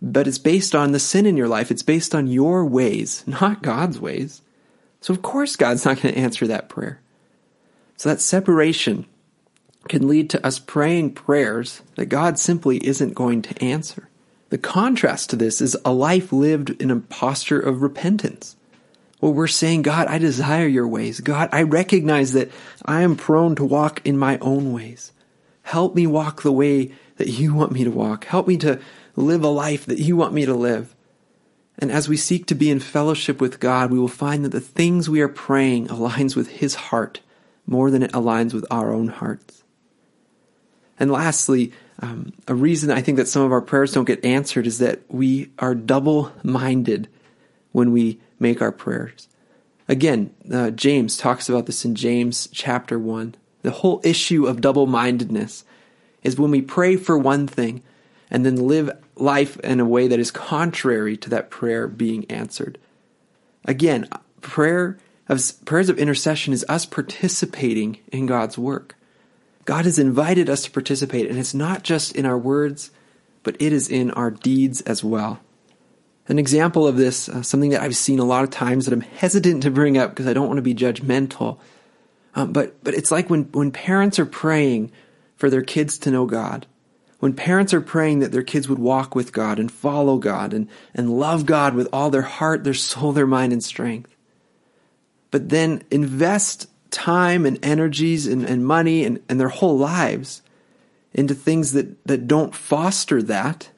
but 0.00 0.26
it's 0.26 0.38
based 0.38 0.74
on 0.74 0.92
the 0.92 0.98
sin 0.98 1.26
in 1.26 1.36
your 1.36 1.48
life. 1.48 1.70
It's 1.70 1.82
based 1.82 2.14
on 2.14 2.26
your 2.26 2.64
ways, 2.64 3.22
not 3.26 3.62
God's 3.62 4.00
ways. 4.00 4.42
So, 5.00 5.12
of 5.12 5.22
course, 5.22 5.54
God's 5.54 5.84
not 5.84 6.00
going 6.00 6.14
to 6.14 6.20
answer 6.20 6.46
that 6.46 6.68
prayer. 6.68 7.00
So, 7.96 8.08
that 8.08 8.20
separation 8.20 9.06
can 9.88 10.08
lead 10.08 10.30
to 10.30 10.46
us 10.46 10.58
praying 10.58 11.12
prayers 11.12 11.82
that 11.96 12.06
God 12.06 12.38
simply 12.38 12.84
isn't 12.86 13.14
going 13.14 13.42
to 13.42 13.62
answer. 13.62 14.08
The 14.50 14.58
contrast 14.58 15.30
to 15.30 15.36
this 15.36 15.60
is 15.60 15.76
a 15.84 15.92
life 15.92 16.32
lived 16.32 16.70
in 16.80 16.90
a 16.90 17.00
posture 17.00 17.58
of 17.58 17.82
repentance. 17.82 18.56
Well, 19.20 19.32
we're 19.32 19.46
saying, 19.46 19.82
God, 19.82 20.06
I 20.06 20.18
desire 20.18 20.66
your 20.66 20.86
ways. 20.86 21.20
God, 21.20 21.48
I 21.50 21.62
recognize 21.62 22.32
that 22.34 22.50
I 22.84 23.02
am 23.02 23.16
prone 23.16 23.56
to 23.56 23.64
walk 23.64 24.00
in 24.04 24.18
my 24.18 24.38
own 24.38 24.72
ways. 24.72 25.12
Help 25.62 25.94
me 25.94 26.06
walk 26.06 26.42
the 26.42 26.52
way 26.52 26.92
that 27.16 27.28
you 27.28 27.54
want 27.54 27.72
me 27.72 27.84
to 27.84 27.90
walk. 27.90 28.26
Help 28.26 28.46
me 28.46 28.56
to 28.58 28.78
live 29.16 29.42
a 29.42 29.48
life 29.48 29.86
that 29.86 29.98
you 29.98 30.16
want 30.16 30.34
me 30.34 30.44
to 30.44 30.54
live. 30.54 30.94
And 31.78 31.90
as 31.90 32.08
we 32.08 32.16
seek 32.16 32.46
to 32.46 32.54
be 32.54 32.70
in 32.70 32.80
fellowship 32.80 33.40
with 33.40 33.60
God, 33.60 33.90
we 33.90 33.98
will 33.98 34.08
find 34.08 34.44
that 34.44 34.50
the 34.50 34.60
things 34.60 35.08
we 35.08 35.20
are 35.20 35.28
praying 35.28 35.88
aligns 35.88 36.36
with 36.36 36.48
his 36.48 36.74
heart 36.74 37.20
more 37.66 37.90
than 37.90 38.02
it 38.02 38.12
aligns 38.12 38.54
with 38.54 38.64
our 38.70 38.92
own 38.92 39.08
hearts. 39.08 39.63
And 40.98 41.10
lastly, 41.10 41.72
um, 42.00 42.32
a 42.48 42.54
reason 42.54 42.90
I 42.90 43.00
think 43.00 43.16
that 43.16 43.28
some 43.28 43.42
of 43.42 43.52
our 43.52 43.60
prayers 43.60 43.92
don't 43.92 44.04
get 44.04 44.24
answered 44.24 44.66
is 44.66 44.78
that 44.78 45.00
we 45.08 45.50
are 45.58 45.74
double 45.74 46.32
minded 46.42 47.08
when 47.72 47.92
we 47.92 48.20
make 48.38 48.62
our 48.62 48.72
prayers. 48.72 49.28
Again, 49.88 50.34
uh, 50.52 50.70
James 50.70 51.16
talks 51.16 51.48
about 51.48 51.66
this 51.66 51.84
in 51.84 51.94
James 51.94 52.48
chapter 52.52 52.98
1. 52.98 53.34
The 53.62 53.70
whole 53.70 54.00
issue 54.04 54.46
of 54.46 54.60
double 54.60 54.86
mindedness 54.86 55.64
is 56.22 56.38
when 56.38 56.50
we 56.50 56.62
pray 56.62 56.96
for 56.96 57.18
one 57.18 57.46
thing 57.46 57.82
and 58.30 58.44
then 58.44 58.56
live 58.56 58.90
life 59.16 59.58
in 59.60 59.80
a 59.80 59.84
way 59.84 60.08
that 60.08 60.18
is 60.18 60.30
contrary 60.30 61.16
to 61.18 61.30
that 61.30 61.50
prayer 61.50 61.86
being 61.86 62.28
answered. 62.30 62.78
Again, 63.64 64.08
prayer 64.40 64.98
of, 65.28 65.40
prayers 65.64 65.88
of 65.88 65.98
intercession 65.98 66.52
is 66.52 66.64
us 66.68 66.86
participating 66.86 67.98
in 68.12 68.26
God's 68.26 68.58
work. 68.58 68.96
God 69.64 69.84
has 69.84 69.98
invited 69.98 70.50
us 70.50 70.62
to 70.62 70.70
participate, 70.70 71.28
and 71.28 71.38
it's 71.38 71.54
not 71.54 71.82
just 71.82 72.14
in 72.14 72.26
our 72.26 72.38
words, 72.38 72.90
but 73.42 73.56
it 73.60 73.72
is 73.72 73.88
in 73.88 74.10
our 74.10 74.30
deeds 74.30 74.80
as 74.82 75.02
well. 75.02 75.40
An 76.26 76.38
example 76.38 76.86
of 76.86 76.96
this, 76.96 77.28
uh, 77.28 77.42
something 77.42 77.70
that 77.70 77.82
I've 77.82 77.96
seen 77.96 78.18
a 78.18 78.24
lot 78.24 78.44
of 78.44 78.50
times 78.50 78.86
that 78.86 78.94
I'm 78.94 79.02
hesitant 79.02 79.62
to 79.62 79.70
bring 79.70 79.98
up 79.98 80.10
because 80.10 80.26
I 80.26 80.32
don't 80.32 80.46
want 80.46 80.58
to 80.58 80.62
be 80.62 80.74
judgmental, 80.74 81.58
um, 82.34 82.52
but 82.52 82.82
but 82.82 82.94
it's 82.94 83.10
like 83.10 83.30
when 83.30 83.44
when 83.52 83.70
parents 83.70 84.18
are 84.18 84.26
praying 84.26 84.90
for 85.36 85.50
their 85.50 85.62
kids 85.62 85.98
to 85.98 86.10
know 86.10 86.26
God, 86.26 86.66
when 87.20 87.34
parents 87.34 87.74
are 87.74 87.80
praying 87.80 88.20
that 88.20 88.32
their 88.32 88.42
kids 88.42 88.68
would 88.68 88.78
walk 88.78 89.14
with 89.14 89.32
God 89.32 89.58
and 89.58 89.70
follow 89.70 90.16
God 90.16 90.54
and 90.54 90.68
and 90.94 91.18
love 91.18 91.46
God 91.46 91.74
with 91.74 91.88
all 91.92 92.10
their 92.10 92.22
heart, 92.22 92.64
their 92.64 92.74
soul, 92.74 93.12
their 93.12 93.26
mind, 93.26 93.52
and 93.52 93.62
strength, 93.62 94.14
but 95.30 95.50
then 95.50 95.82
invest 95.90 96.68
time 96.94 97.44
and 97.44 97.58
energies 97.62 98.26
and, 98.26 98.44
and 98.44 98.64
money 98.64 99.04
and, 99.04 99.20
and 99.28 99.40
their 99.40 99.48
whole 99.48 99.76
lives 99.76 100.40
into 101.12 101.34
things 101.34 101.72
that, 101.72 102.06
that 102.06 102.28
don't 102.28 102.54
foster 102.54 103.20
that, 103.22 103.68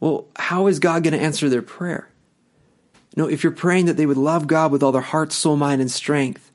well, 0.00 0.26
how 0.36 0.66
is 0.66 0.80
God 0.80 1.04
going 1.04 1.14
to 1.14 1.22
answer 1.22 1.48
their 1.48 1.62
prayer? 1.62 2.10
No, 3.16 3.28
if 3.28 3.42
you're 3.42 3.52
praying 3.52 3.86
that 3.86 3.96
they 3.96 4.06
would 4.06 4.16
love 4.16 4.46
God 4.46 4.72
with 4.72 4.82
all 4.82 4.92
their 4.92 5.00
heart, 5.00 5.32
soul, 5.32 5.56
mind, 5.56 5.80
and 5.80 5.90
strength, 5.90 6.50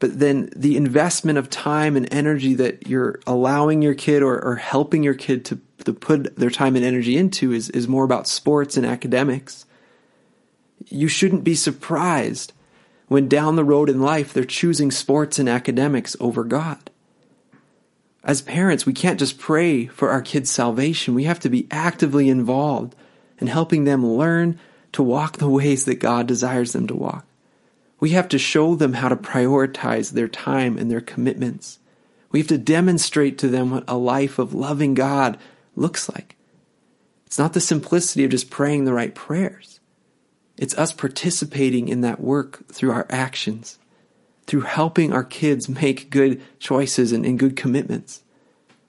but 0.00 0.18
then 0.18 0.50
the 0.56 0.76
investment 0.76 1.38
of 1.38 1.48
time 1.48 1.96
and 1.96 2.12
energy 2.12 2.54
that 2.54 2.88
you're 2.88 3.20
allowing 3.26 3.82
your 3.82 3.94
kid 3.94 4.22
or, 4.22 4.42
or 4.42 4.56
helping 4.56 5.02
your 5.02 5.14
kid 5.14 5.44
to, 5.46 5.60
to 5.84 5.92
put 5.92 6.36
their 6.36 6.50
time 6.50 6.74
and 6.74 6.84
energy 6.84 7.16
into 7.16 7.52
is, 7.52 7.70
is 7.70 7.86
more 7.86 8.04
about 8.04 8.26
sports 8.26 8.76
and 8.76 8.84
academics. 8.84 9.66
You 10.86 11.06
shouldn't 11.08 11.44
be 11.44 11.54
surprised 11.54 12.52
when 13.10 13.26
down 13.26 13.56
the 13.56 13.64
road 13.64 13.90
in 13.90 14.00
life 14.00 14.32
they're 14.32 14.44
choosing 14.44 14.88
sports 14.92 15.40
and 15.40 15.48
academics 15.48 16.14
over 16.20 16.44
God. 16.44 16.90
As 18.22 18.40
parents, 18.40 18.86
we 18.86 18.92
can't 18.92 19.18
just 19.18 19.36
pray 19.36 19.86
for 19.86 20.10
our 20.10 20.22
kids' 20.22 20.48
salvation. 20.48 21.16
We 21.16 21.24
have 21.24 21.40
to 21.40 21.48
be 21.48 21.66
actively 21.72 22.28
involved 22.28 22.94
in 23.40 23.48
helping 23.48 23.82
them 23.82 24.06
learn 24.06 24.60
to 24.92 25.02
walk 25.02 25.38
the 25.38 25.48
ways 25.48 25.86
that 25.86 25.96
God 25.96 26.28
desires 26.28 26.72
them 26.72 26.86
to 26.86 26.94
walk. 26.94 27.26
We 27.98 28.10
have 28.10 28.28
to 28.28 28.38
show 28.38 28.76
them 28.76 28.92
how 28.92 29.08
to 29.08 29.16
prioritize 29.16 30.12
their 30.12 30.28
time 30.28 30.78
and 30.78 30.88
their 30.88 31.00
commitments. 31.00 31.80
We 32.30 32.38
have 32.38 32.48
to 32.48 32.58
demonstrate 32.58 33.38
to 33.38 33.48
them 33.48 33.72
what 33.72 33.84
a 33.88 33.96
life 33.96 34.38
of 34.38 34.54
loving 34.54 34.94
God 34.94 35.36
looks 35.74 36.08
like. 36.08 36.36
It's 37.26 37.40
not 37.40 37.54
the 37.54 37.60
simplicity 37.60 38.22
of 38.22 38.30
just 38.30 38.50
praying 38.50 38.84
the 38.84 38.94
right 38.94 39.16
prayers. 39.16 39.79
It's 40.60 40.76
us 40.76 40.92
participating 40.92 41.88
in 41.88 42.02
that 42.02 42.20
work 42.20 42.68
through 42.68 42.92
our 42.92 43.06
actions, 43.08 43.78
through 44.46 44.60
helping 44.60 45.10
our 45.10 45.24
kids 45.24 45.70
make 45.70 46.10
good 46.10 46.42
choices 46.58 47.12
and, 47.12 47.24
and 47.24 47.38
good 47.38 47.56
commitments, 47.56 48.22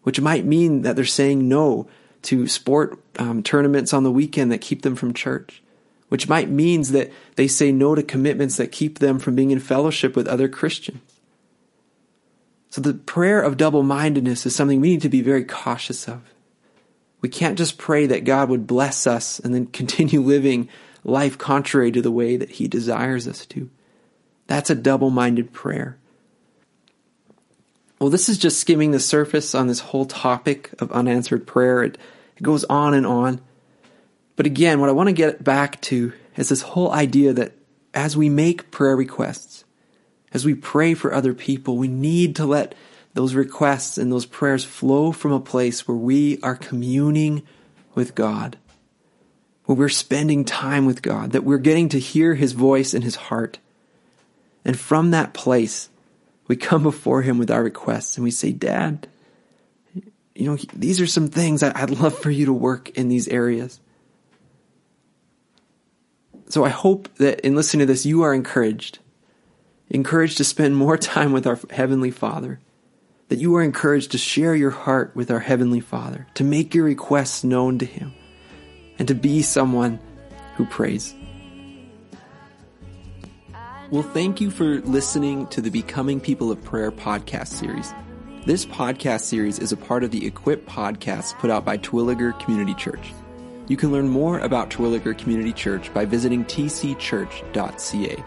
which 0.04 0.20
might 0.20 0.44
mean 0.44 0.82
that 0.82 0.98
they're 0.98 1.06
saying 1.06 1.48
no 1.48 1.88
to 2.24 2.46
sport 2.46 3.00
um, 3.18 3.42
tournaments 3.42 3.94
on 3.94 4.04
the 4.04 4.12
weekend 4.12 4.52
that 4.52 4.60
keep 4.60 4.82
them 4.82 4.98
from 4.98 5.14
church, 5.14 5.64
which 6.10 6.28
might 6.28 6.50
means 6.50 6.92
that 6.92 7.10
they 7.38 7.48
say 7.48 7.72
no 7.72 7.96
to 7.96 8.04
commitments 8.04 8.58
that 8.58 8.74
keep 8.74 9.00
them 9.00 9.18
from 9.18 9.34
being 9.34 9.52
in 9.52 9.60
fellowship 9.62 10.14
with 10.14 10.28
other 10.28 10.50
Christians. 10.50 11.00
So 12.70 12.82
the 12.82 12.94
prayer 12.96 13.42
of 13.42 13.56
double 13.56 13.84
mindedness 13.84 14.46
is 14.46 14.54
something 14.54 14.82
we 14.82 14.90
need 14.90 15.02
to 15.04 15.10
be 15.10 15.22
very 15.22 15.46
cautious 15.46 16.10
of. 16.10 16.22
We 17.22 17.30
can't 17.30 17.58
just 17.58 17.78
pray 17.78 18.08
that 18.08 18.26
God 18.26 18.50
would 18.50 18.68
bless 18.68 19.08
us 19.08 19.40
and 19.40 19.56
then 19.56 19.68
continue 19.68 20.22
living 20.26 20.68
life 21.04 21.38
contrary 21.38 21.92
to 21.92 22.02
the 22.02 22.12
way 22.12 22.38
that 22.38 22.52
He 22.52 22.68
desires 22.68 23.28
us 23.28 23.46
to. 23.48 23.70
That's 24.48 24.70
a 24.70 24.76
double 24.76 25.10
minded 25.10 25.54
prayer. 25.54 25.98
Well, 28.00 28.10
this 28.10 28.30
is 28.30 28.38
just 28.38 28.60
skimming 28.60 28.92
the 28.92 29.00
surface 29.00 29.54
on 29.54 29.68
this 29.68 29.80
whole 29.80 30.06
topic 30.06 30.72
of 30.80 30.92
unanswered 30.92 31.46
prayer. 31.46 31.84
It, 31.84 31.98
it 32.36 32.44
goes 32.44 32.64
on 32.66 32.94
and 32.94 33.06
on. 33.06 33.42
But 34.36 34.48
again, 34.48 34.80
what 34.80 34.90
I 34.90 34.94
want 34.94 35.08
to 35.08 35.14
get 35.14 35.44
back 35.44 35.80
to 35.82 36.14
is 36.36 36.50
this 36.50 36.64
whole 36.64 36.92
idea 36.92 37.32
that 37.34 37.54
as 37.94 38.18
we 38.18 38.28
make 38.28 38.72
prayer 38.72 38.96
requests, 38.96 39.66
as 40.34 40.46
we 40.46 40.56
pray 40.56 40.94
for 40.94 41.14
other 41.14 41.34
people, 41.34 41.78
we 41.78 41.88
need 41.88 42.36
to 42.38 42.46
let 42.46 42.74
those 43.14 43.36
requests 43.36 43.98
and 43.98 44.12
those 44.12 44.26
prayers 44.26 44.64
flow 44.64 45.12
from 45.12 45.32
a 45.32 45.40
place 45.40 45.88
where 45.88 45.98
we 45.98 46.40
are 46.42 46.56
communing 46.56 47.44
with 47.94 48.16
God 48.16 48.58
where 49.66 49.78
we're 49.78 49.90
spending 49.90 50.46
time 50.46 50.86
with 50.86 51.02
God, 51.02 51.32
that 51.32 51.44
we're 51.44 51.58
getting 51.58 51.90
to 51.90 52.00
hear 52.00 52.36
His 52.36 52.54
voice 52.54 52.94
and 52.94 53.04
His 53.04 53.16
heart. 53.16 53.60
And 54.66 54.80
from 54.80 55.12
that 55.12 55.34
place, 55.34 55.90
we 56.48 56.56
come 56.56 56.84
before 56.84 57.22
Him 57.22 57.38
with 57.38 57.52
our 57.52 57.64
requests 57.64 58.18
and 58.18 58.24
we 58.24 58.32
say, 58.32 58.52
Dad, 58.52 59.08
you 60.36 60.46
know, 60.50 60.58
these 60.74 61.00
are 61.00 61.08
some 61.08 61.28
things 61.28 61.62
I'd 61.62 61.90
love 61.90 62.18
for 62.18 62.32
you 62.32 62.46
to 62.48 62.54
work 62.54 62.90
in 62.92 63.08
these 63.08 63.28
areas. 63.28 63.80
So 66.50 66.66
I 66.66 66.70
hope 66.70 67.14
that 67.16 67.40
in 67.42 67.56
listening 67.56 67.88
to 67.88 67.94
this, 67.94 68.06
you 68.06 68.24
are 68.24 68.34
encouraged, 68.34 69.00
encouraged 69.90 70.38
to 70.38 70.44
spend 70.44 70.76
more 70.76 70.98
time 70.98 71.32
with 71.32 71.48
our 71.48 71.60
Heavenly 71.70 72.12
Father, 72.12 72.60
that 73.30 73.40
you 73.40 73.56
are 73.56 73.62
encouraged 73.62 74.12
to 74.12 74.18
share 74.18 74.56
your 74.56 74.72
heart 74.72 75.16
with 75.16 75.32
our 75.32 75.40
Heavenly 75.40 75.80
Father, 75.80 76.28
to 76.34 76.44
make 76.44 76.76
your 76.76 76.84
requests 76.84 77.44
known 77.44 77.78
to 77.80 77.86
Him 77.86 78.14
and 79.02 79.08
to 79.08 79.16
be 79.16 79.42
someone 79.42 79.98
who 80.58 80.64
prays. 80.68 81.16
Well, 83.90 84.04
thank 84.04 84.40
you 84.40 84.52
for 84.52 84.80
listening 84.82 85.48
to 85.48 85.60
the 85.60 85.72
Becoming 85.72 86.20
People 86.20 86.52
of 86.52 86.64
Prayer 86.64 86.92
podcast 86.92 87.48
series. 87.48 87.96
This 88.46 88.64
podcast 88.64 89.22
series 89.22 89.58
is 89.58 89.72
a 89.72 89.78
part 89.78 90.04
of 90.04 90.12
the 90.12 90.28
Equip 90.28 90.68
podcast 90.68 91.36
put 91.40 91.50
out 91.50 91.66
by 91.66 91.80
Terwillegar 91.80 92.40
Community 92.42 92.76
Church. 92.76 93.12
You 93.68 93.76
can 93.76 93.92
learn 93.92 94.08
more 94.08 94.38
about 94.38 94.70
Terwillegar 94.70 95.18
Community 95.18 95.52
Church 95.52 95.92
by 95.96 96.06
visiting 96.06 96.46
tcchurch.ca. 96.46 98.24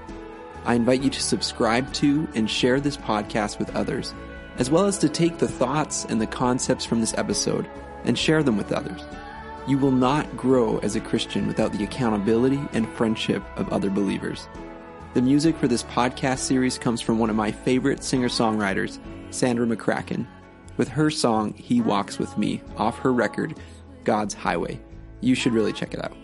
I 0.64 0.74
invite 0.74 1.02
you 1.04 1.10
to 1.10 1.22
subscribe 1.22 1.92
to 1.92 2.26
and 2.34 2.50
share 2.50 2.80
this 2.80 2.96
podcast 2.96 3.60
with 3.60 3.76
others 3.76 4.12
as 4.58 4.70
well 4.70 4.86
as 4.86 4.98
to 4.98 5.08
take 5.08 5.38
the 5.38 5.46
thoughts 5.46 6.04
and 6.06 6.20
the 6.20 6.26
concepts 6.26 6.84
from 6.84 6.98
this 6.98 7.14
episode 7.16 7.70
and 8.02 8.18
share 8.18 8.42
them 8.42 8.56
with 8.56 8.72
others. 8.72 9.04
You 9.66 9.78
will 9.78 9.90
not 9.90 10.36
grow 10.36 10.78
as 10.78 10.94
a 10.94 11.00
Christian 11.00 11.46
without 11.46 11.72
the 11.72 11.84
accountability 11.84 12.60
and 12.72 12.88
friendship 12.90 13.42
of 13.56 13.72
other 13.72 13.88
believers. 13.88 14.46
The 15.14 15.22
music 15.22 15.56
for 15.56 15.68
this 15.68 15.84
podcast 15.84 16.40
series 16.40 16.76
comes 16.76 17.00
from 17.00 17.18
one 17.18 17.30
of 17.30 17.36
my 17.36 17.50
favorite 17.50 18.04
singer 18.04 18.28
songwriters, 18.28 18.98
Sandra 19.30 19.66
McCracken, 19.66 20.26
with 20.76 20.88
her 20.88 21.10
song 21.10 21.54
He 21.54 21.80
Walks 21.80 22.18
With 22.18 22.36
Me 22.36 22.60
off 22.76 22.98
her 22.98 23.12
record, 23.12 23.58
God's 24.04 24.34
Highway. 24.34 24.80
You 25.22 25.34
should 25.34 25.54
really 25.54 25.72
check 25.72 25.94
it 25.94 26.04
out. 26.04 26.16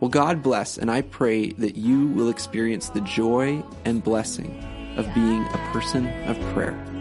Well, 0.00 0.08
God 0.08 0.42
bless, 0.42 0.78
and 0.78 0.90
I 0.90 1.02
pray 1.02 1.50
that 1.52 1.76
you 1.76 2.06
will 2.08 2.30
experience 2.30 2.88
the 2.88 3.00
joy 3.02 3.62
and 3.84 4.02
blessing 4.02 4.94
of 4.96 5.12
being 5.14 5.42
a 5.44 5.70
person 5.72 6.06
of 6.24 6.40
prayer. 6.54 6.95